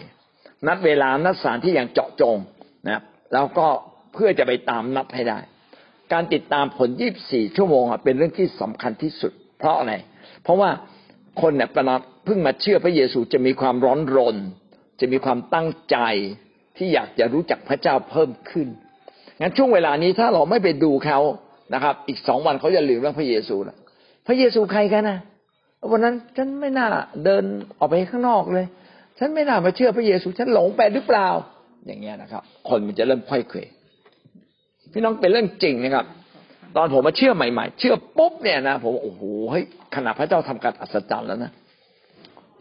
[0.66, 2.37] นัดเวลานัดสถานที่อย่างเจาะจง
[2.88, 3.02] นะ
[3.33, 3.66] แล้วก็
[4.12, 5.38] เพื่อจะไปตามนัดให้ได้
[6.12, 6.88] การติดตามผล
[7.22, 9.94] 24 ชั่วโมงเป็นเรื่องที่สำคัญที่สุด เพราะอะไร
[10.42, 10.70] เพราะว่า
[11.40, 14.37] คนเนี่ยประนับเพิ่งมาเชื่อพระเยซูจะมีความร้อนรน
[15.01, 15.96] จะมีความตั้งใจ
[16.77, 18.68] ที่อยากจะรู้จักพระเจ้าเพิ่มขึ้น
[19.40, 21.18] งั้นช่วงเวลานี้ถ้าเราไม่ไปดูเขา
[21.75, 23.77] นะครับ อีกสองวันเขาจะลืมเรื่องพระเยซูแล้ว
[24.27, 25.18] พระเยซูใครกันนะ
[25.90, 26.87] วันนั้นฉันไม่น่า
[27.25, 27.44] เดิน
[27.79, 28.66] ออกไปข้างนอกเลย
[29.18, 31.29] ฉันไม่น่ามาเชื่อพระเยซู ฉันหลงไปหรือเปล่า
[31.87, 33.59] อย่างเงี้ยนะครับ คนมันจะเริ่มค่อยเขว
[34.92, 36.07] พี่น้องเป็นเรื่องจริงนะครับ
[36.77, 41.53] ตอนผมมาเชื่อใหม่ๆ เชื่อปุ๊บเนี่ยนะผมโอ้โหเฮ้ยขณะพระเจ้าทำการอัศจรรย์แล้วนะ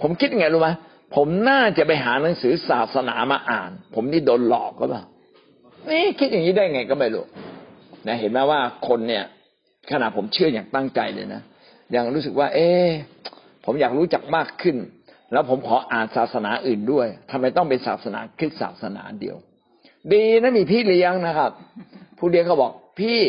[0.01, 0.69] ผมคิดยังไงรู้ไหม
[1.15, 5.03] ผมน่าจะไปหาหนังสือศาสนามาอ่าน ผมนี่โดนหลอกก็เปล่า
[5.89, 7.23] นี่คิดอย่างนี้ได้ไงก็ไม่รู้
[8.07, 9.23] นะเห็นไหมว่าคนเนี่ย
[9.91, 11.41] ขณะผมเชื่ออย่างตั้งใจเลยนะ
[11.95, 12.69] ยังรู้สึกว่า เอ๊
[13.65, 14.77] ผมอยากรู้จักมากขึ้น
[15.33, 19.37] แล้วผมขออ่านศาสนาอื่นด้วยทำไมต้องเป็นศาสนาคริสต์ศาสนาเดียว
[20.13, 21.51] ดีนะมีพี่เลี้ยงนะครับ
[22.17, 23.19] ผู้เลี้ยงเขาบอกพี่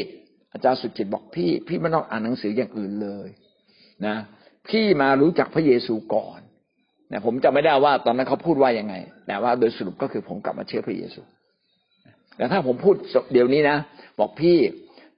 [0.57, 3.29] อาจารย์สุจิตบอกพี่ พี่ไม่ต้องอ่านหนังสืออย่างอื่นเลย
[4.07, 4.16] นะ
[4.69, 6.40] พี่มารู้จักพระเยซูก่อน
[7.12, 8.95] นะผมจะไม่ได้ว่าตอนนั้นเขาพูดว่ายังไง
[9.27, 11.21] แต่ว่าโดยสรุปก็คือผมกลับมาเชื่อพระเยซู
[12.37, 12.95] แต่ถ้าผมพูด
[13.33, 13.79] เดี๋ยวนี้นะ
[14.19, 14.59] บอกพี่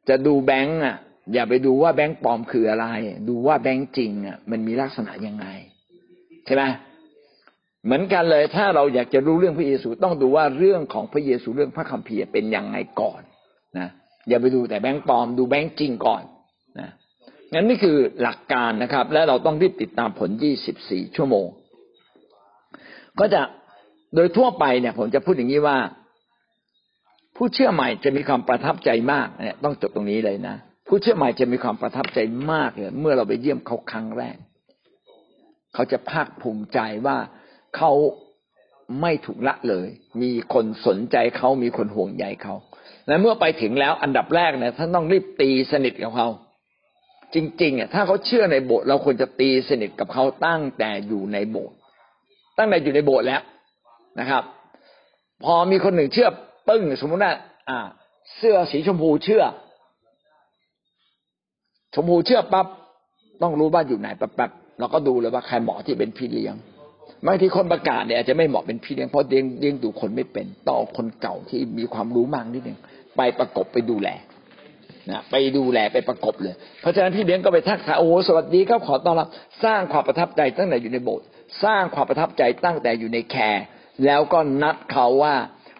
[0.09, 0.97] จะดูแบงก์อะ
[1.35, 2.87] อย่าไปดูว่าแบงก์ปลอมคืออะไร
[3.29, 5.47] ดูว่าแบงก์จริงอะมันมีลักษณะยังไง
[6.47, 6.63] ใช่ไหม
[7.85, 13.23] เหมือนกันเลยถ้าเราอยากจะรู้เรื่องพระเยซูต้องดูว่าเรื่องของพระเยซูเรื่องพระคัมภีร์เป็นยังไงก่อน
[13.79, 13.89] นะ
[14.29, 16.23] อย่าไปดูแต่แบงก์ปลอมดูแบงก์จริงก่อน
[16.81, 16.91] นะ
[17.53, 20.31] งั้นนี่คือหลักการนะครับ และเราต้องรีบติดตามผล
[20.75, 21.47] 24 ชั่วโมง
[23.19, 23.41] ก็จะ
[24.15, 25.79] โดยทั่วไปเนี่ย ผมจะพูดอย่างนี้ว่า
[27.37, 30.57] ผู้เชื่อใหม่จะมีความประทับใจมากเนี่ยต้องจบตรงนี้เลยนะ
[30.89, 32.19] ผู้เชื่อใหม่จะมีความประทับใจ
[32.53, 34.37] มากเลยเมื่อเราไปเยี่ยมเขาครั้งแรก
[35.75, 37.17] เขาจะภาคภูมิใจว่า
[37.77, 37.93] เขา
[39.01, 39.89] ไม่ถูกละเลย
[40.23, 42.55] มีคนสนใจเขามีคนห่วงใยเขา
[43.09, 46.29] และเมื่อไปถึงแล้วอันดับแรกเนี่ยท่านต้องรีบตีสนิทกับเขา
[47.35, 51.77] จริงๆอะถ้าเขาเชื่อในโบสถ์เราควรจะตีสนิทกับเขาตั้งแต่อยู่ในโบสถ์
[52.59, 53.43] ตั้งแต่อยู่ในโบสถ์แล้ว
[54.21, 54.43] นะครับ
[55.45, 56.29] พอมีคนหนึ่งเชื่อ
[56.69, 57.33] ปึ้งสมมติว่า
[57.69, 57.79] อ่า
[58.37, 59.43] เสื้อสีชมพูเชื่อ
[61.95, 62.67] ชมพูเชื่อปั๊บ
[63.43, 66.55] ต้องรู้ว่าอยู่ไหนปั๊บปั๊บเราก็ดูเลยว่าใครเหมาะที่เป็นพี่เลี้ยง
[67.27, 72.79] บางทีคนประกาศเนี่ยอาจจะไม่เหมาะเป็นพี่เลี้ยงเพราะเลี้ยงเลี้ยงดูคนไม่เป็นต้องคนเก่าที่มีความรู้มากนิดหนึ่ง
[73.17, 74.09] ไปประกบไปดูแล
[75.11, 79.29] นะไปดูแลไปประกบเลย เพราะฉะนั้นพี่เลี้ยงก็ไปทักทายโอ้สวัสดีครับขอต้อนรับ
[79.65, 81.27] สร้างความประทับใจตั้งแต่อยู่ในโบสถ์
[81.65, 83.65] สร้างความประทับใจตั้งแต่อยู่ในแคร์
[84.07, 85.35] แล้วก็นัดเขาว่า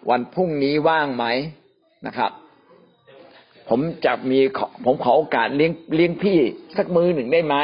[0.09, 1.25] วันพรุ่งนี้ว่างไหม
[2.07, 2.31] นะครับ
[3.69, 4.39] ผมจะมี
[4.85, 6.39] ผมขอโอกาสเลี้ยงเลี้ยงพี่
[6.77, 7.55] สักมือหนึ่งได้ไหม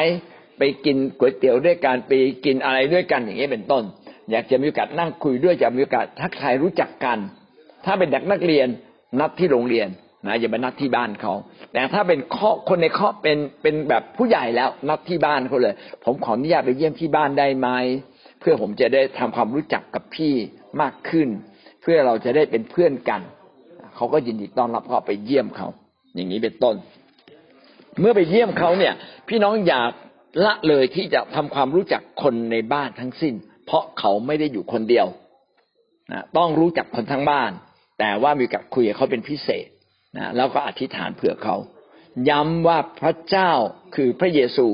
[0.57, 2.11] ไปกินก๋วยเตี๋ยวด้วยกันไป
[2.45, 3.83] กินอะไรด้วยกันอย่างนี้เป็นต้น
[4.31, 7.17] อยากจะมีโอกาสนั่งคุยด้วยจะมีโอกาสทักทายรู้จักกัน
[7.85, 8.67] ถ้าเป็นเด็กนักเรียน
[9.19, 9.87] นัดที่โรงเรียน
[10.27, 11.33] นะอย่าไปนัดที่บ้านเขา
[11.73, 17.67] แต่ถ้าเป็นข้อคนในข้อเป็นเป็นแบบผู้ใหญ่แล้วนัดที่บ้านเขาเลย ผมขออนุญาตไปเยี่ยมที่บ้านได้ไหม
[18.39, 20.33] เพื่อผมจะได้ทำความรู้จักกับพี่
[20.81, 21.27] มากขึ้น
[21.81, 23.21] เพื่อเราจะได้เป็นเพื่อนกัน
[23.95, 25.67] เขาก็ยินดีต้อนรับเขาไปเยี่ยมเขา
[26.15, 26.75] อย่างนี้เป็นต้น
[27.99, 28.93] เมื่อไปเยี่ยมเขาเนี่ย
[29.29, 29.91] พี่น้องอยาก
[30.43, 33.33] ละเลยที่จะทำความรู้จักคนในบ้านทั้งสิ้น
[33.65, 35.07] เพราะเขาไม่ได้อยู่คนเดียว
[36.11, 37.51] นะต้องรู้จักคนทั้งบ้าน
[37.99, 39.67] แต่ว่ามีกับคุยกับเขาเป็นพิเศษ
[40.17, 41.55] นะแล้วก็อธิษฐานเผื่อเขา
[42.29, 43.51] ย้ำว่าพระเจ้า
[43.95, 44.65] คือพระเยซู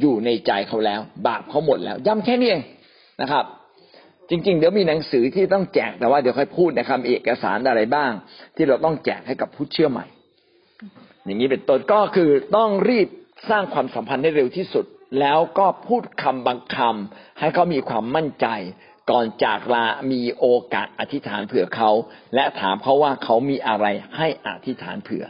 [0.00, 2.62] อยู่ในใจเขาแล้ว บาปเขาหมดแล้ว ย้ำแค่นี้เอง
[3.20, 3.44] นะครับ
[4.30, 8.10] จริง ๆ เดี๋ยวมีหนังสือที่ต้องแจกแต่ว่าเดี๋ยวค่อยพูดนะครับเอกสารอะไรบ้าง
[8.56, 10.06] ที่เราต้องแจกให้กับผู้เชื่อใหม่
[11.24, 13.08] อย่างนี้เป็นต้นก็คือต้องรีบ
[13.50, 14.84] สร้างความสัมพันธ์ให้เร็วที่สุด
[15.20, 18.46] แล้วก็พูดคำบางคำให้เขามีความมั่นใจ
[19.10, 21.90] ก่อนจากลามีโอกาสอธิษฐานเผื่อเขา
[22.34, 25.24] และถามเขาว่าเขามีอะไรให้อธิษฐานเผื่อ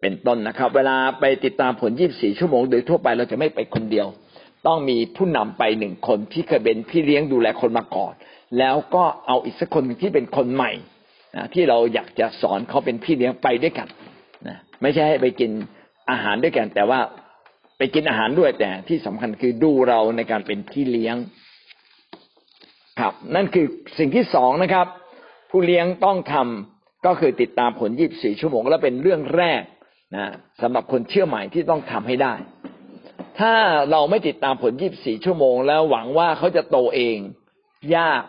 [0.00, 4.06] เป็นต้นนะครับ เวลาไปติดตามผล 24 ชั่วโมง โดยทั่วไปเราจะไม่ไปคนเดียว
[4.66, 8.14] ต้องมีผู้นำไปหนึ่งคนที่เคยเป็นพี่เลี้ยงดูแลคนมาก่อน
[8.58, 10.72] แล้วก็เอาอีกสักคนที่เป็นคนใหม่
[11.36, 13.88] นะที่เราอยากจะสอนเขาเป็นพี่เลี้ยงไปด้วยกัน
[14.48, 15.50] นะไม่ใช่ให้ไปกิน
[16.10, 17.00] อาหารด้วยกัน แต่ว่า
[17.94, 21.16] กินอาหารด้วยแต่ที่สำคัญคือดูเราในการเป็นพี่เลี้ยง
[23.00, 23.66] ครับ นั่นคือ
[23.98, 24.86] สิ่งที่สองนะครับ
[25.50, 29.62] ผู้เลี้ยงต้องทำก็คือติดตามผลยีิบสี่ชั่วโมง และเป็นเรื่องแรก
[30.16, 32.34] นะสำหรับคนเชื่อใหม่ที่ต้องทำให้ได้
[33.38, 33.54] ถ้า
[33.90, 37.16] เราไม่ติดตามผลยีิบสี่ชั่วโมง แล้วหวังว่าเขาจะโตเอง
[37.96, 38.22] ยาก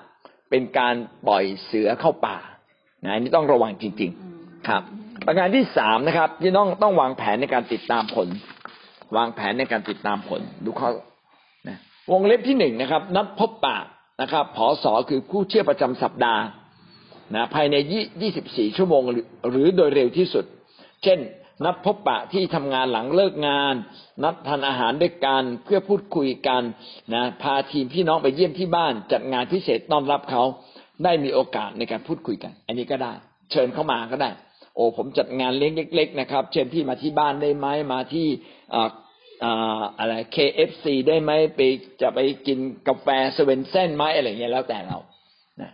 [0.50, 0.96] เป็นการ
[1.28, 2.38] ปล่อยเสือเข้าป่า
[3.04, 4.84] นะนี่ต้องระวังจริง ๆ ครับ
[5.26, 8.28] ประการที่สามนะครับที่ต้องต้องวางแผนในการติดตามผล
[9.16, 10.90] วางแผนในการติดตามผลดูข้อ
[11.68, 11.78] นะ
[12.12, 13.78] วงเล็บที่หนึ่งนะครับ นัดพบปะ
[14.22, 16.44] นะครับผอสอคือผู้เชื่อประจำสัปดาห์
[17.36, 17.76] นะภายใน
[18.22, 19.02] ยี่สิบสี่ชั่วโมง
[19.52, 20.46] หรือโดยเร็วที่สุด
[21.04, 21.20] เช่น
[21.66, 23.74] นัดพบปะที่ทำงานหลังเลิกงาน
[24.24, 26.62] นัดทานอาหารด้วยกันเพื่อพูดคุยกัน
[27.14, 30.44] นะพาทีมพี่น้องไปเยี่ยมที่บ้าน จัดงานพิเศษต้อนรับเขา
[31.04, 33.14] ได้มีโอกาสในการพูดคุยกัน อันนี้ก็ได้
[33.52, 34.30] เชิญเข้ามาก็ได้
[34.76, 38.28] โอ้ผมจัดงานเลี้ยงเล็ก ๆ นะครับ เช่นที่มาที่บ้านได้ไหมมาที่
[40.00, 41.60] อะไร KFC ได้ไหมไป
[42.02, 44.98] จะไปกินกาแฟเซเว่นเส้นไหมอะไรเงี้ยแล้วแต่เรา
[45.62, 45.72] นะ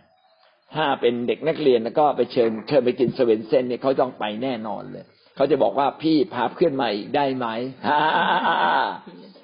[0.74, 5.04] ถ้าเป็นเด็กนักเรียนแล้วก็ไปเชิญเชิญไปกินเซเว่นเส้นเนี่ยเขาต้องไปแน่นอนเลย
[5.36, 7.46] เขาจะบอกว่าพี่พาเพื่อนมาอีกได้ไหม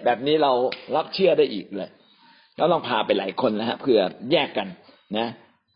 [0.04, 0.52] แบบนี้เรา
[0.96, 1.90] รับเชื่อได้อีกเลย
[2.56, 3.98] แล้วลองพาไปหลายคนนะฮะเพื่อ
[4.32, 4.68] แยกกัน
[5.18, 5.28] นะ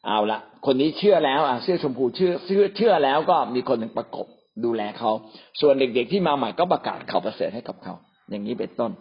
[0.06, 4.26] เอาละคนนี้เชื่อแล้วอะเสื้อชมพูเชื่อเชื่อเชื่อแล้วก็มีคนหนึ่งประกบ
[4.64, 5.10] ดูแลเขา
[5.60, 7.94] ส่วนเด็กๆที่มาใหม่ก็ประกาศข่าวประเสริฐให้กับเขา
[8.32, 8.92] อย่างนี้เป็นต้น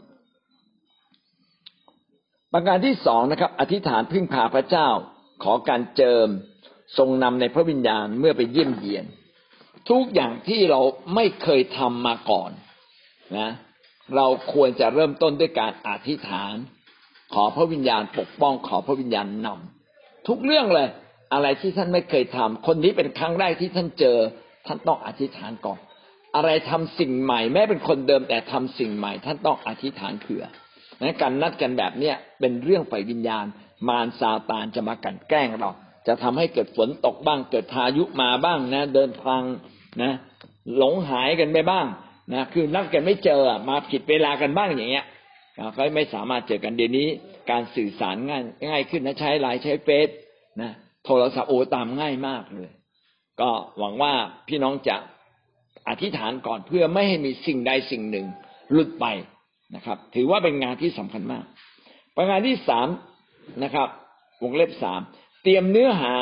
[2.54, 4.90] ประการที่สองนะครับ อธิษฐานพึ่งพาพระเจ้า
[5.44, 6.28] ขอการเจิม
[6.98, 9.06] ทรงนำในพระวิญญาณเมื่อไปเยี่ยมเยียน
[9.90, 10.82] ทุกอย่างที่เรา
[11.16, 12.52] ไม่เคยทำมาก่อน
[13.38, 13.52] นะ
[14.16, 16.54] เราควรจะเริ่มต้นด้วยการอธิษฐาน
[17.34, 20.88] ขอพระวิญญาณปกป้องขอพระวิญญาณนำทุกเรื่องเลย
[21.34, 24.18] อะไรที่ท่านไม่เคยทำคนนี้เป็นครั้งแรกที่ท่านเจอ
[24.68, 25.80] ท่านต้องอธิษฐานก่อน
[26.36, 30.44] อะไรทำสิ่งใหม่ แม้เป็นคนเดิมแต่ทำสิ่งใหม่ ท่านต้องอธิษฐานเผื่อ
[31.02, 33.46] นะการนัดกันแบบเนี้ยเป็นเรื่องฝ่ายวิญญาณ
[33.88, 35.72] มารซาตานจะมากันแกล้งเรา
[36.08, 39.42] จะทำให้เกิดฝนตกบ้าง เกิดพายุมาบ้างนะ เดินทาง
[40.02, 40.12] นะ
[40.78, 41.86] หลงหายกันไปบ้าง
[42.34, 45.06] นะคือนัดกันไม่เจอมาผิดเวลากันบ้างอย่างเงี้ย
[45.76, 47.08] ก็ไม่สามารถเจอกันเดี๋ยวนี้
[47.52, 50.10] การสื่อสารง่ายง่ายขึ้นนะใช้ไลน์ใช้เฟซ
[50.62, 50.72] นะ
[51.06, 52.70] โทรศัพท์โอตามง่ายมากเลย
[53.42, 54.14] ก็หวังว่า
[54.48, 54.98] พี่น้องจะ
[55.90, 58.26] อธิษฐานก่อนเพื่อไม่ให้มีสิ่งใดสิ่งหนึ่ง
[58.74, 59.06] หลุดไป
[59.76, 61.44] นะครับ ถือว่าเป็นงานที่สำคัญมาก
[62.16, 62.88] ประการที่สาม
[63.64, 63.88] นะครับ
[64.44, 65.02] วงเล็บสาม
[65.44, 66.16] เตรียมเนื้อหา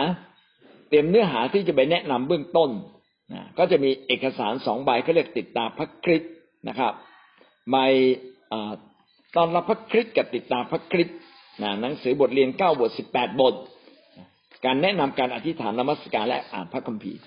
[0.90, 2.70] เตรียมเนื้อหาที่จะไปแนะนำเบื้องต้น
[3.34, 6.32] นะก็จะมีเอกสารสองใบเขาเรียกติดตามพระคริสต์
[6.68, 6.94] นะครับ
[7.72, 7.76] ใบ
[9.36, 11.18] ตอนรับพระคริสต์กับติดตามพระคริสต์
[11.62, 13.54] นะหนังสือบทเรียนเก้าบทสิบแปดบท
[14.66, 17.20] การแนะนำการอธิษฐานนมัสการและอ่านพระคัมภีร์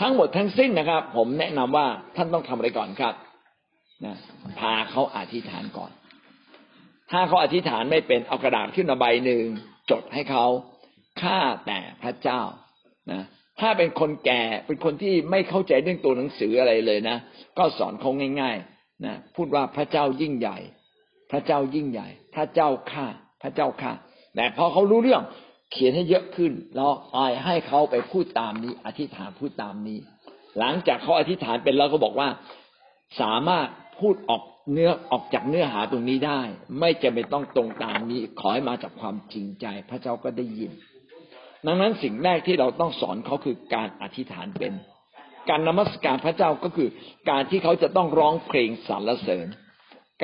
[0.00, 3.14] ทั้งหมดทั้งสิ้นนะครับ ผมแนะนำว่าท่านต้องทำอะไรก่อนครับ
[4.04, 4.16] นะ
[4.60, 5.90] พาเขาอธิษฐานก่อน
[7.10, 9.42] ถ้าเขาอธิษฐานไม่เป็นเอากระดาษขึ้นมาใบหนึ่ง
[9.90, 10.46] จดให้เขา
[11.22, 12.40] ข้าแต่พระเจ้า
[13.12, 13.22] นะ
[13.60, 17.16] ถ้าเป็นคนแก่เป็นคนที่ไม่เข้าใจเรื่องตัวหนังสืออะไรเลยนะ
[17.58, 20.58] ก็สอนเขาง่าย ๆ นะพูดว่าพระเจ้ายิ่งใหญ่
[21.30, 23.06] พระเจ้ายิ่งใหญ่ พระเจ้าข้า
[23.42, 23.92] พระเจ้าข้า
[24.34, 25.22] แต่พอเขารู้เรื่อง
[25.72, 29.98] เขียนให้เยอะขึ้นแล้วอายให้เขาไปพูดตามนี้ อธิษฐานพูดตามนี้
[30.58, 32.28] หลังจากเขาอธิษฐานเป็นแล้วก็บอกว่า
[33.20, 33.68] สามารถ
[34.00, 36.40] พูดออกเนื้อออกจากเนื้อหาตรงนี้ได้
[36.80, 40.72] ไม่จำเป็นต้องตรงตามนี้ ขอให้มาจากความจริงใจ พระเจ้าก็ได้ยิน
[41.66, 44.72] ดังนั้นสิ่งแรกที่เราต้องสอนเขาคือการอธิษฐานเป็น
[45.48, 46.88] การนมัสการพระเจ้าก็คือ
[47.30, 49.46] การที่เขาจะต้องร้องเพลงสรรเสริญ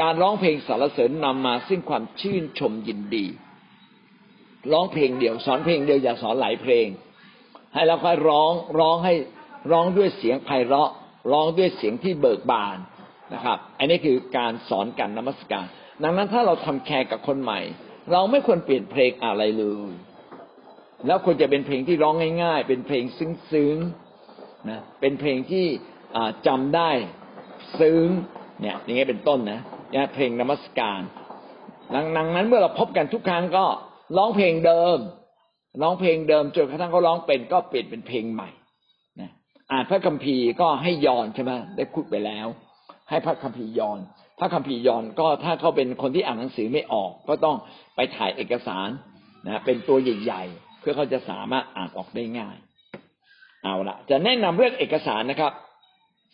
[0.00, 3.26] การร้องเพลงสรรเสริญนำมาซึ่งความชื่นชมยินดี
[4.72, 6.87] ร้องเพลงเดียว สอนเพลงเดียวอย่าสอนหลายเพลง
[7.74, 9.14] ให้เราค่อยร้องร้องให้
[9.72, 10.90] ร้องด้วยเสียงไพเราะ
[11.33, 12.77] ร้องด้วยเสียงที่เบิกบาน
[13.35, 15.64] นะครับ อันนี้คือการสอนการนมัสการ
[16.03, 17.61] ดังนั้นถ้าเราทำแคร์กับคนใหม่
[18.12, 19.90] เราไม่ควรเปลี่ยนเพลงอะไรเลย
[21.07, 25.66] แล้วควรจะเป็นเพลงที่ร้องง่าย ๆ เป็นเพลงซึ้งๆนะเป็นเพลงที่
[26.46, 26.90] จำได้
[27.81, 28.07] ซึ้ง
[28.61, 29.61] เนี่ยอย่างเงี้ยเป็นต้นนะ
[29.92, 31.00] เนี่ยเพลงนมัสการ
[31.94, 33.66] ดังนั้นเมื่อเราพบกันทุกครั้งก็
[34.16, 34.98] ร้องเพลงเดิม
[35.82, 38.50] ร้องเพลงเดิมจนกระทั่งเขาร้องเป็นก็เปลี่ยนเป็นเพลงใหม่
[39.20, 39.30] นะ
[39.70, 42.46] อ่านพระคัมภีร์ก็ให้ยอนใช่ไหมได้พูดไปแล้ว
[43.10, 43.98] ให้พระคัมภีร์ย้อน
[44.38, 47.56] พระคัมภีร์ย้อนก็ถ้าเขาเป็นคนที่อ่านหนังสือไม่ออก ก็ต้อง
[47.96, 48.88] ไปถ่ายเอกสาร
[49.46, 52.56] นะเป็นตัวใหญ่ๆ เพื่อเขาจะสามารถอ่านออกได้ง่าย
[53.64, 55.52] เอาละจะแนะนำเรื่องเอกสารนะครับ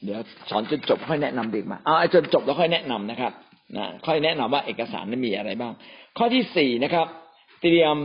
[0.05, 3.33] เดี๋ยวสอนจนจบค่อยแนะนำดีกมาเอาจนจบแล้วค่อยแนะนำนะครับ
[3.77, 5.73] นะค่อยแนะนำว่าเอกสารนั้นมีอะไรบ้าง
[6.19, 7.07] ข้อที่สี่นะครับ
[7.61, 7.97] เตรียม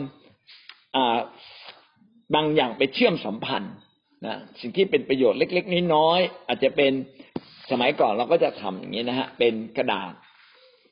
[2.36, 3.74] บางอย่างไปเชื่อมสัมพันธ์
[4.26, 6.92] นะสิ่งที่เป็นประโยชน์เล็ก ๆน้อยๆอาจจะเป็น
[7.72, 10.12] สมัยก่อนเราก็จะทำอย่างนี้นะฮะเป็นกระดาษ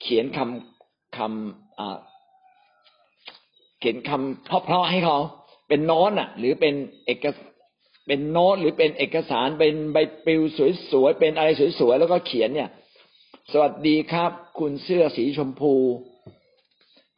[0.02, 1.30] เขียนคำคำ
[3.80, 5.18] เขียนคำเพราะๆให้เขา
[5.68, 6.74] เป็นโน้ตอะ หรือเป็น
[7.06, 7.26] เอก
[8.08, 10.42] เป็นโน้ตหรือเป็นเอกสารเป็นใบปลิว
[10.92, 11.50] สวยๆเป็นอะไร
[11.80, 12.70] สวยๆแล้วก็เขียนเนี่ย
[13.52, 15.74] สวัสดีครับ คุณเสื้อสีชมพู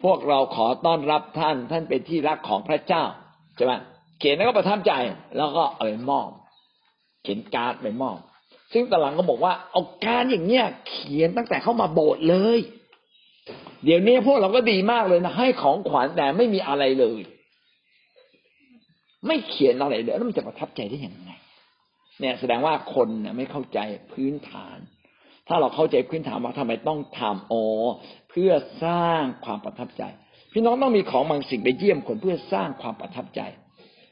[0.03, 3.03] พวกเราขอต้อนรับท่าน ท่านเป็นที่รักของพระเจ้า
[3.55, 3.73] ใช่ไหม
[4.19, 4.93] เขียนแล้วก็ประทับใจ
[5.37, 6.29] แล้วก็เอาไปมอบ
[7.23, 8.17] เขียนการ์ดไปมอบ
[8.73, 12.59] ซึ่งตหลังก็บอกว่าเอาการอย่างเนี้ยเขียนตั้งแต่เข้ามาโบสถ์เลย
[13.85, 17.21] เดี๋ยวนี้พวกเราก็ดีมากเลยนะให้ของขวัญแต่ไม่มีอะไรเลย
[19.27, 21.31] ไม่เขียนอะไรเลยแล้วมันจะประทับใจได้ยังไง
[22.19, 23.79] เนี่ยแสดงว่าคนไม่เข้าใจ
[24.11, 24.77] พื้นฐาน
[25.47, 27.63] ถ้าเราเข้าใจพื้นฐานว่าทำไมต้องทำอ๋อ
[28.29, 28.51] เพื่อ
[28.83, 30.03] สร้างความประทับใจ
[30.53, 33.41] พี่น้องต้องมีของบางสิ่งไปเยี่ยมคนเพื่อสร้างความประทับใจ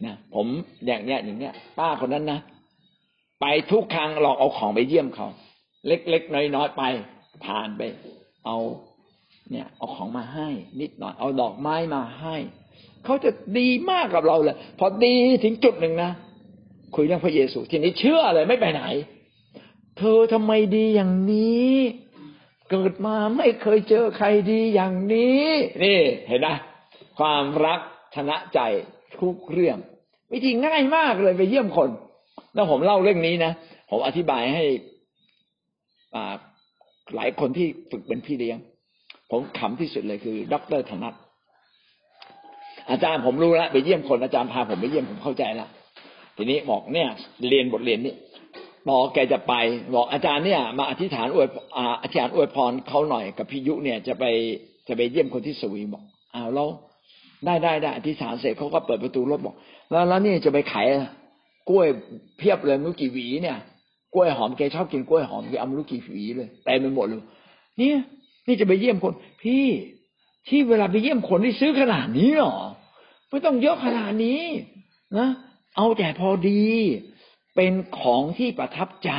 [0.05, 0.47] นะผม
[0.85, 2.39] อย่างเนี้ยอย่างเนี้ย ป้าคนนั้นนะ
[3.41, 5.27] ไปทุกครั้งลองเอาของไปเยี่ยมเขา
[5.87, 6.83] เล็กๆน้อยๆไป
[7.45, 7.81] ผ่านไป
[8.45, 8.57] เอา
[9.51, 10.49] เนี่ย เอาของมาให้
[10.81, 12.35] นิดหน่อยเอาดอกไม้มาให้
[13.05, 16.11] เขาจะดีมากกับเราเลยพอดีถึงจุดหนึ่งนะ
[16.95, 18.83] คุยเรื่องพระเยซูทีนี้เชื่อเลยไม่ไปไหน
[19.97, 21.73] เธอทำไมดีอย่างนี้
[22.69, 25.45] เกิดมาไม่เคยเจอใครดีอย่างนี้
[25.83, 26.47] นี่เห็นไหม
[27.19, 27.79] ความรัก
[28.15, 28.59] ชนะใจ
[29.19, 29.77] ทุกเรื่อง
[30.33, 31.89] วิธีง่ายมากเลยไปเยี่ยมคน
[32.53, 33.51] แล้วผมเล่าเรื่องนี้นะ
[33.89, 34.63] ผมอธิบายให้
[37.15, 38.57] หลายคนที่ฝึกเป็นพี่เลี้ยง
[39.31, 41.13] ผมขำที่สุดเลยคือดอรธนัท
[42.89, 45.69] อาจารย์ผมรู้แล้วไปเยี่ยมคนอาจารย์พาผมไปเยี่ยมผมเข้าใจแล้ว
[46.37, 47.09] ทีนี้บอกเนี่ย
[47.49, 48.13] เรียนบทเรียนนี้
[48.89, 49.53] บอกแกจะไป
[49.93, 51.47] บอกอาจารย์เนี่ย มาอธิษฐานอวย
[52.01, 54.23] อธิษฐานอวยพรเขาหน่อยกับพิยุเนี่ยจะไป
[54.87, 56.03] จะไปเยี่ยมคนที่สวีบอก
[56.33, 56.65] อ้าวเรา
[57.45, 59.55] ได้ได้ได้อธิษฐานเสร็จเขาก็เปิดประตูรถบอก
[59.91, 60.87] แล้วแล้วนี่จะไปขาย
[61.69, 61.87] กล้วย
[62.37, 63.57] เพียบเลยไม่รู้กี่หวีเนี่ย
[64.13, 67.21] กล้วยหอมแกชอบกินกล้วยหอมแกเอาไม่รู้กี่หวีเลยแต่ไปหมดเลย
[67.77, 67.97] เนี่ย
[68.47, 69.13] นี่จะไปเยี่ยมคน
[69.43, 69.65] พี่
[70.47, 72.55] ที่เวลาไปเยี่ยมคนที่ซื้อขนาดนี้หรอ
[73.29, 74.41] ไม่ต้องเยอะขนาดนี้
[75.17, 75.27] นะ
[75.75, 76.63] เอาแต่พอดี
[77.55, 79.11] เป็นของที่ประทับใจ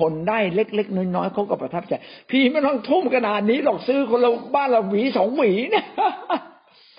[0.00, 1.94] คนได้เล็กๆน้อยๆเขาก็ประทับใจ
[2.30, 5.86] พี่ไม่ต้องทุ่มขนาดนี้หรอกซื้อคนเราบ้านเราหวีสองหวีเนี่ย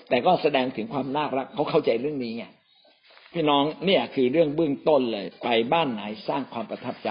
[0.08, 2.44] แต่ก็แสดงถึงความน่ารักเขาเข้าใจเรื่องนี้ไง
[3.32, 7.10] พี่น้องเนี่ยคือเรื่องเบื้องต้นเลย ไปบ้านไหนสร้างความประทับใจ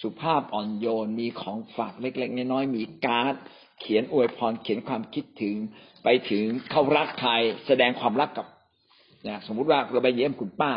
[0.00, 3.34] สุภาพอ่อนโยนมีของฝากเล็ก ๆ น้อยๆมีการ์ด
[3.80, 5.56] เขียนอวยพรเขียนความคิดถึง
[6.04, 7.32] ไปถึงเขารักใคร
[7.66, 8.46] แสดงความรักกับ
[9.28, 10.72] นะสมมุติว่าเราไปเยี่ยมคุณป้า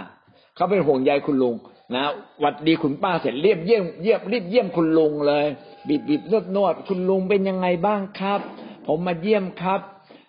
[0.55, 1.55] เขาเป็นห่วงใยคุณลุง
[1.95, 2.03] นะ
[2.39, 5.45] หวัดดีคุณป้าเสร็จเรียบเยี่ยมเยี่ยมรีบเยี่ยมคุณลุงเลย
[5.87, 8.39] บีบบีบนวดนวดคุณลุงเป็นยังไงบ้างครับ
[8.87, 9.81] ผมมาเยี่ยมครับ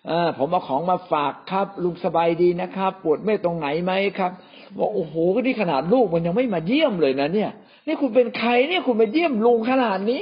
[0.07, 4.31] เออผมเอาของมาฝากครับ ลุงสบายดีนะครับ ปวดเมื่อยตรงไหนไหมครับ
[4.77, 7.51] บอกโอ้โหก็นี่ขนาดลูกมันยังไม่มาเยี่ยมเลยนะเนี่ย
[7.87, 10.21] นี่คุณเป็นใครเนี่ยคุณมาเยี่ยมลุงขนาดนี้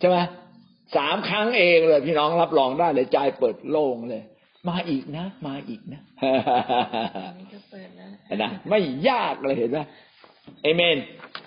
[0.00, 0.16] ใช่ไหม
[0.96, 4.22] สามครั้งเองเลย พี่น้องรับรองได้เลยใจเปิดโล่งเลย
[4.68, 6.00] มาอีกนะ มาอีกนะ
[7.38, 8.08] นี่ก็เปิดแล้ว
[8.42, 9.78] นะไม่ยากเลยเห็นไหม
[10.62, 10.98] เอเมน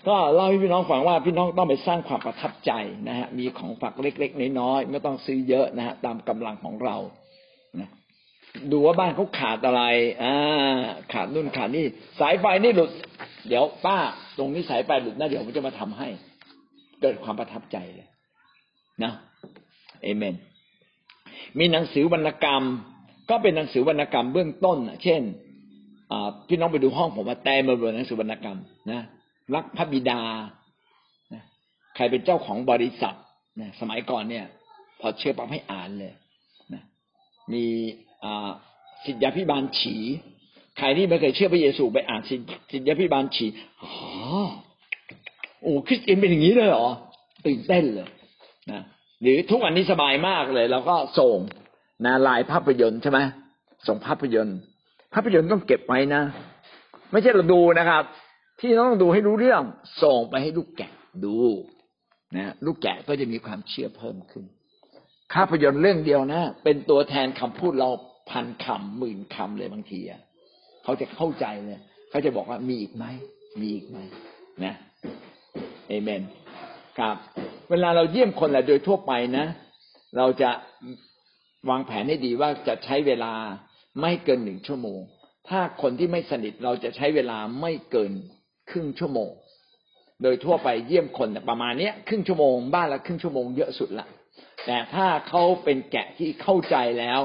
[0.08, 2.72] ก็เล่าให้พี่น้องฟังว่าพี่น้องต้องไปสร้างความประทับใจ
[3.08, 6.96] นะฮะมีของฝากเล็กๆน้อยๆไม่ต้องซื้อเยอะนะฮะตามกำลังของเรา
[7.80, 7.90] นะ
[8.72, 9.84] ดูว่าบ้านเขาขาดอะไร
[10.24, 10.34] อ่า
[11.14, 11.86] ขาดนู่นขาดนี่
[12.20, 12.92] สายไฟนี่หลุด
[13.48, 13.98] เดี๋ยวป้า
[14.38, 16.08] ตรงนี้สายไฟหลุดนะเดี๋ยวผมจะมาทำให้
[17.02, 18.08] เกิดความประทับใจเลย
[19.04, 19.12] นะ
[20.04, 20.36] เอเมน
[21.60, 22.64] มีหนังสือวรรณกรรม
[23.30, 25.22] ก็เป็นหนังสือวรรณกรรมเบื้องต้นเช่น
[26.48, 28.60] พี่น้องไปดูห้องผมมาแต่มาบนหนังสือวรรณกรรม
[28.92, 29.02] นะ
[29.54, 30.22] รักพระบิดา
[31.96, 33.16] ใครเป็นเจ้าของบริษัท
[33.60, 34.46] นะสมัยก่อนเนี่ย
[35.00, 36.14] พอเชื่อปั๊บให้อ่านเลย
[36.74, 36.84] นะ
[37.54, 37.64] มี
[39.06, 39.96] สิทธยาพิบาลฉี
[40.78, 43.46] ใครที่ไม่เคยเชื่อพระเยซูไปอ่านสิทธยาพิบาลฉี
[43.82, 43.92] อ๋อ
[45.62, 46.88] โอ้คริสเตียนเป็นอย่างนี้เลยเหรอ
[47.46, 48.10] ตื่นเต้นเลย
[48.72, 48.82] นะ
[49.22, 51.38] หรือทุกวันนี้สบายมากเลยเราก็ส่ง
[52.06, 53.20] นะลายภาพยนตร์ใช่ไหม
[53.88, 54.60] ส่งภาพยนตร์
[55.20, 56.22] ภาพยนตร์ต้องเก็บไว้นะ
[57.12, 58.04] ไม่ใช่เราดูนะครับ
[58.60, 59.62] ที่ต้องดูให้รู้เรื่อง
[60.04, 60.92] ส่งไปให้ลูกแกะ
[61.26, 61.36] ดู
[62.38, 64.46] นะลูกแกะก็จะมีความเชื่อเพิ่มขึ้น
[65.34, 67.90] ภาพยนตร์เรื่องเดียวนะ เป็นตัวแทนคำพูดเรา
[68.30, 70.22] พันคำหมื่นคำเลยบางทีอะ
[70.84, 73.06] เขาจะเข้าใจเลยเขาจะบอกว่ามีอีกไหม
[73.62, 73.98] มีอีกไหม
[74.64, 74.74] นะ
[75.88, 76.22] เอเมน
[77.00, 77.16] ครับ
[77.70, 79.46] เวลาเราเยี่ยมคนแหละโดยทั่วไปนะ
[80.18, 80.50] เราจะ
[81.70, 83.34] วางแผนให้ดีว่าจะใช้เวลา
[84.02, 85.00] ไม่เกินหนึ่งชั่วโมง
[85.50, 88.12] ถ้าคนที่ไม่สนิทเราจะใช้เวลาไม่เกิน
[88.70, 89.30] ครึ่งชั่วโมง
[90.24, 94.08] โดยทั่วไปเยี่ยมคนประมาณเนี้ยครึ่งชั่วโมงบ้านละครึ่งชั่วโมงเยอะสุดละ
[94.66, 97.20] แต่ถ้าเขาเป็นแกะที่เข้าใจแล้ว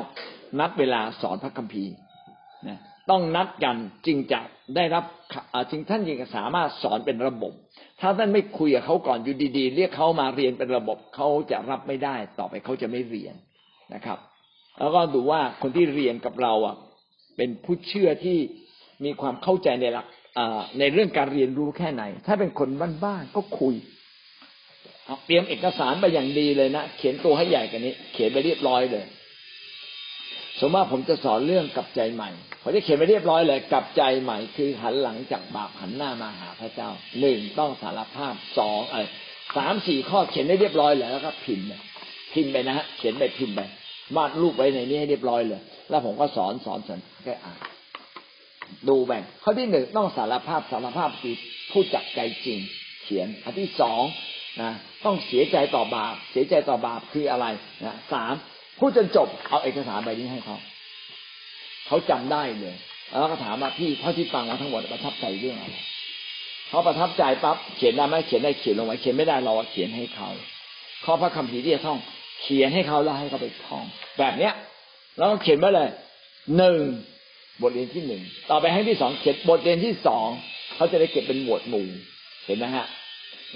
[0.59, 1.95] นัดเวลาสอนพระคัมภีร์
[2.69, 2.79] นะ
[3.11, 4.41] ต้องนัดกันจึงจะ
[4.77, 5.05] ได้รับ
[5.71, 7.53] จึงท่านจึงสามารถสอนเป็นระบบ
[8.01, 13.35] ถ้าท่านไม่คุยกับเขาก่อนอยู่ดี ๆ เรียกเขามาเรียนเป็นระบบเขาจะรับไม่ได้ ต่อไปเขาจะไม่เรียน
[13.95, 14.19] นะครับ
[14.79, 16.77] แล้วก็ดูว่าคนที่เรียนกับเราอะ
[17.37, 18.39] เป็นผู้เชื่อที่
[19.05, 20.07] มีความเข้าใจในหลัก
[20.79, 22.69] ในเรื่องการเรียนรู้แค่ไหน ถ้าเป็นคน
[23.05, 23.75] บ้านๆก็คุย
[25.27, 29.05] เตรียมเอกสารไปอย่างดีเลยนะเขียนตัวให้ใหญ่กันนี้ เขียนไปเรียบร้อยเลย
[30.61, 32.31] สมมติว่าผมจะสอนเรื่องกลับใจใหม่
[32.63, 39.09] ผมจะเขียนไปเรียบร้อยเลยกลับใจใหม่คือหันหลังจากบาปหันหน้ามาหาพระเจ้าหนึ่งต้องสารภาพสองเออ
[39.57, 41.67] สามสี่ข้อเขียนได้เรียบร้อยแล้วก็พิมพ์
[42.33, 43.61] พิมพ์ไปนะฮะเขียนไปพิมพ์ไป
[44.17, 45.61] วาดรูปไว้ในนี้ให้เรียบร้อยเลย
[45.91, 47.59] แล้วผมก็สอนสอนสอนแค่อ่าน
[48.89, 51.35] ดูแบ่งข้อที่หนึ่งต้องสารภาพสารภาพคือ
[51.71, 52.59] พูดจากใจจริง
[53.03, 54.03] เขียนอันที่สอง
[54.63, 54.73] นะ
[55.05, 57.47] ต้องเสียใจต่อบาป เสียใจต่อบาปคืออะไร
[57.85, 58.35] นะสาม
[58.79, 60.57] พูดจนจบเอาเอกสารใบนี้ให้เขา
[61.87, 62.77] เขาจำได้เลย
[63.09, 65.77] แล้วก็ถามว่าพี่เท่าที่ฟังมาทั้งหมดประทับใจเรื่องอะไร
[66.69, 70.29] เขาประทับใจปั๊บเขียนได้ไหมเขียนได้เขียนลงไว้เขียนไม่ได้เราเขียนให้เขา
[71.05, 71.99] ข้อพระคำพีที่จะท่อง
[72.43, 73.85] เขียนให้เขาแล้วให้เขาไปท่อง
[74.19, 74.53] แบบเนี้ย
[75.19, 75.89] เราเขียนไว้เลย
[76.57, 76.79] หนึ่ง
[77.63, 80.27] บทเรียนที่หนึ่งต่อไปให้ที่สองเขียนบทเรียนที่สอง
[80.75, 81.87] เขาจะได้เก็บเป็นหมวดหมู่
[82.47, 82.87] เห็นไหมฮะ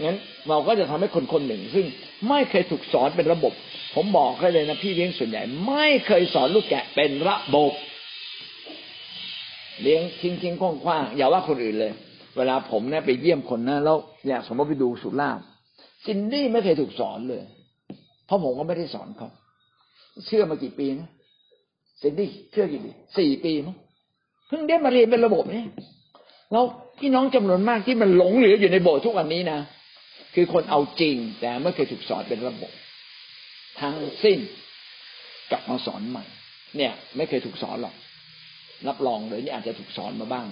[0.05, 0.17] งั้น
[0.49, 1.87] เราก็จะทำให้คนคนหนึ่ง ซึ่ง
[2.29, 3.53] ไม่เคยถูกสอนเป็นระบบ
[3.95, 7.73] ผมบอกให้เลยนะพี่เลี้ยงส่วนใหญ่ ไม่เคยสอนลูกแกะเป็นระบบ
[9.83, 11.93] เลี้ยงทิ้งทิ้งคว้างคว้างอย่าว่าคนอื่นเลย
[12.37, 13.97] เวลาผมเนี่ยไปเยี่ยมคนนะแล้ว
[14.29, 15.45] อยากสมมติไปดูสุราษฎร์
[16.07, 17.43] ซินดี้ไม่เคยถูกสอนเลย
[18.27, 19.29] เพราะผมก็ไม่ได้สอนเขา
[20.27, 21.11] เชื่อมากี่ปีนะ
[21.99, 23.77] เซนดี้เชื่อกี่ปีสี่ปีมั้ง
[24.49, 25.69] เพิ่งได้มาเรียนเป็นระบบเนี่ย
[26.53, 26.65] แล้ว
[26.99, 29.59] พี่น้องจำนวนมากที่มันหลงเหลืออยู่ในโบสถ์ทุกวันนี้นะ
[30.35, 32.73] คือคนเอาจริง แต่ไม่เคยถูกสอนเป็นระบบ
[33.81, 34.39] ทั้งสิ้น
[35.51, 36.25] กลับมาสอนใหม่
[36.77, 37.95] เนี่ย ไม่เคยถูกสอนหรอก
[38.89, 40.47] รับรองเลยนี่อาจจะถูกสอนมาบ้าง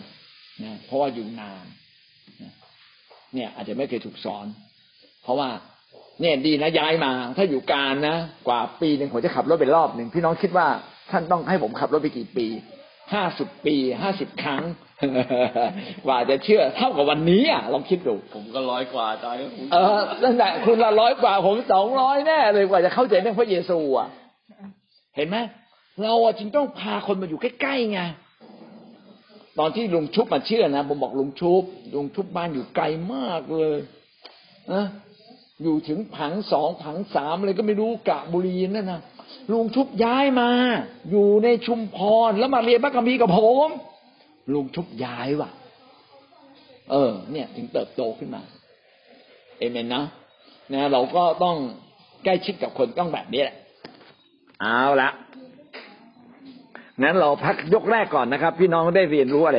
[0.64, 1.66] นะเพราะว่าอยู่นาน
[3.35, 4.47] เนี่ย อาจจะไม่เคยถูกสอน
[5.22, 5.49] เพราะว่า
[6.21, 8.17] เนี่ยดีนะย้ายมา ถ้าอยู่การนะ
[8.49, 10.67] กว่าปีหนึ่งผมจะขับรถไปรอบหนึ่งพี่น้องคิดว่า
[11.11, 12.47] ท่านต้องให้ผมขับรถไปกี่ปี
[13.12, 14.62] ห้าสิบปีห้าสิบครั้ง
[16.07, 19.37] กว่าจะเชื่อเท่ากับวันนี้อะลองคิดดูผมก็ร้อยกว่าจอย
[19.73, 24.09] เออตั้งแต่คุณละร้อยกว่าผมสองร้อยแน่เลยกว่าจะเข้าใจเรื่องพระเยซูอะ
[25.17, 25.37] เห็นไหม
[26.03, 28.01] เราจึงต้องพาคนมาอยู่ใกล้ๆไง
[29.59, 31.62] ตอนที่ลุงชุบมาเชื่อนะผมบอกลุงชุบ
[31.95, 32.85] ลุงชุบบ้านอยู่ไกล
[33.15, 33.79] มากเลย
[34.73, 34.85] นะ
[35.62, 39.00] อยู่ถึงผังสองผังสามเลยก็ไม่รู้กะบุรีนั่นนะ
[39.50, 40.50] ลุงชุบย้ายมา
[41.11, 41.98] อยู่ในชุมพ
[42.28, 43.68] รแล้วมาเรียนพระคัมภีร์กับผม
[44.52, 45.50] ลุงชุบย้ายว่ะ
[46.90, 48.42] เออ เนี่ย ถึงเติบโตขึ้นมา
[49.59, 50.02] เอเมนนะ
[50.72, 51.57] นะ เราก็ต้อง
[52.24, 53.57] ใกล้ชิดกับคนต้องแบบนี้แหละ
[54.61, 55.11] เอาละ
[57.02, 59.52] งั้นเราพักยกแรกก่อนนะครับ พี่น้องได้เรียนรู้อะไร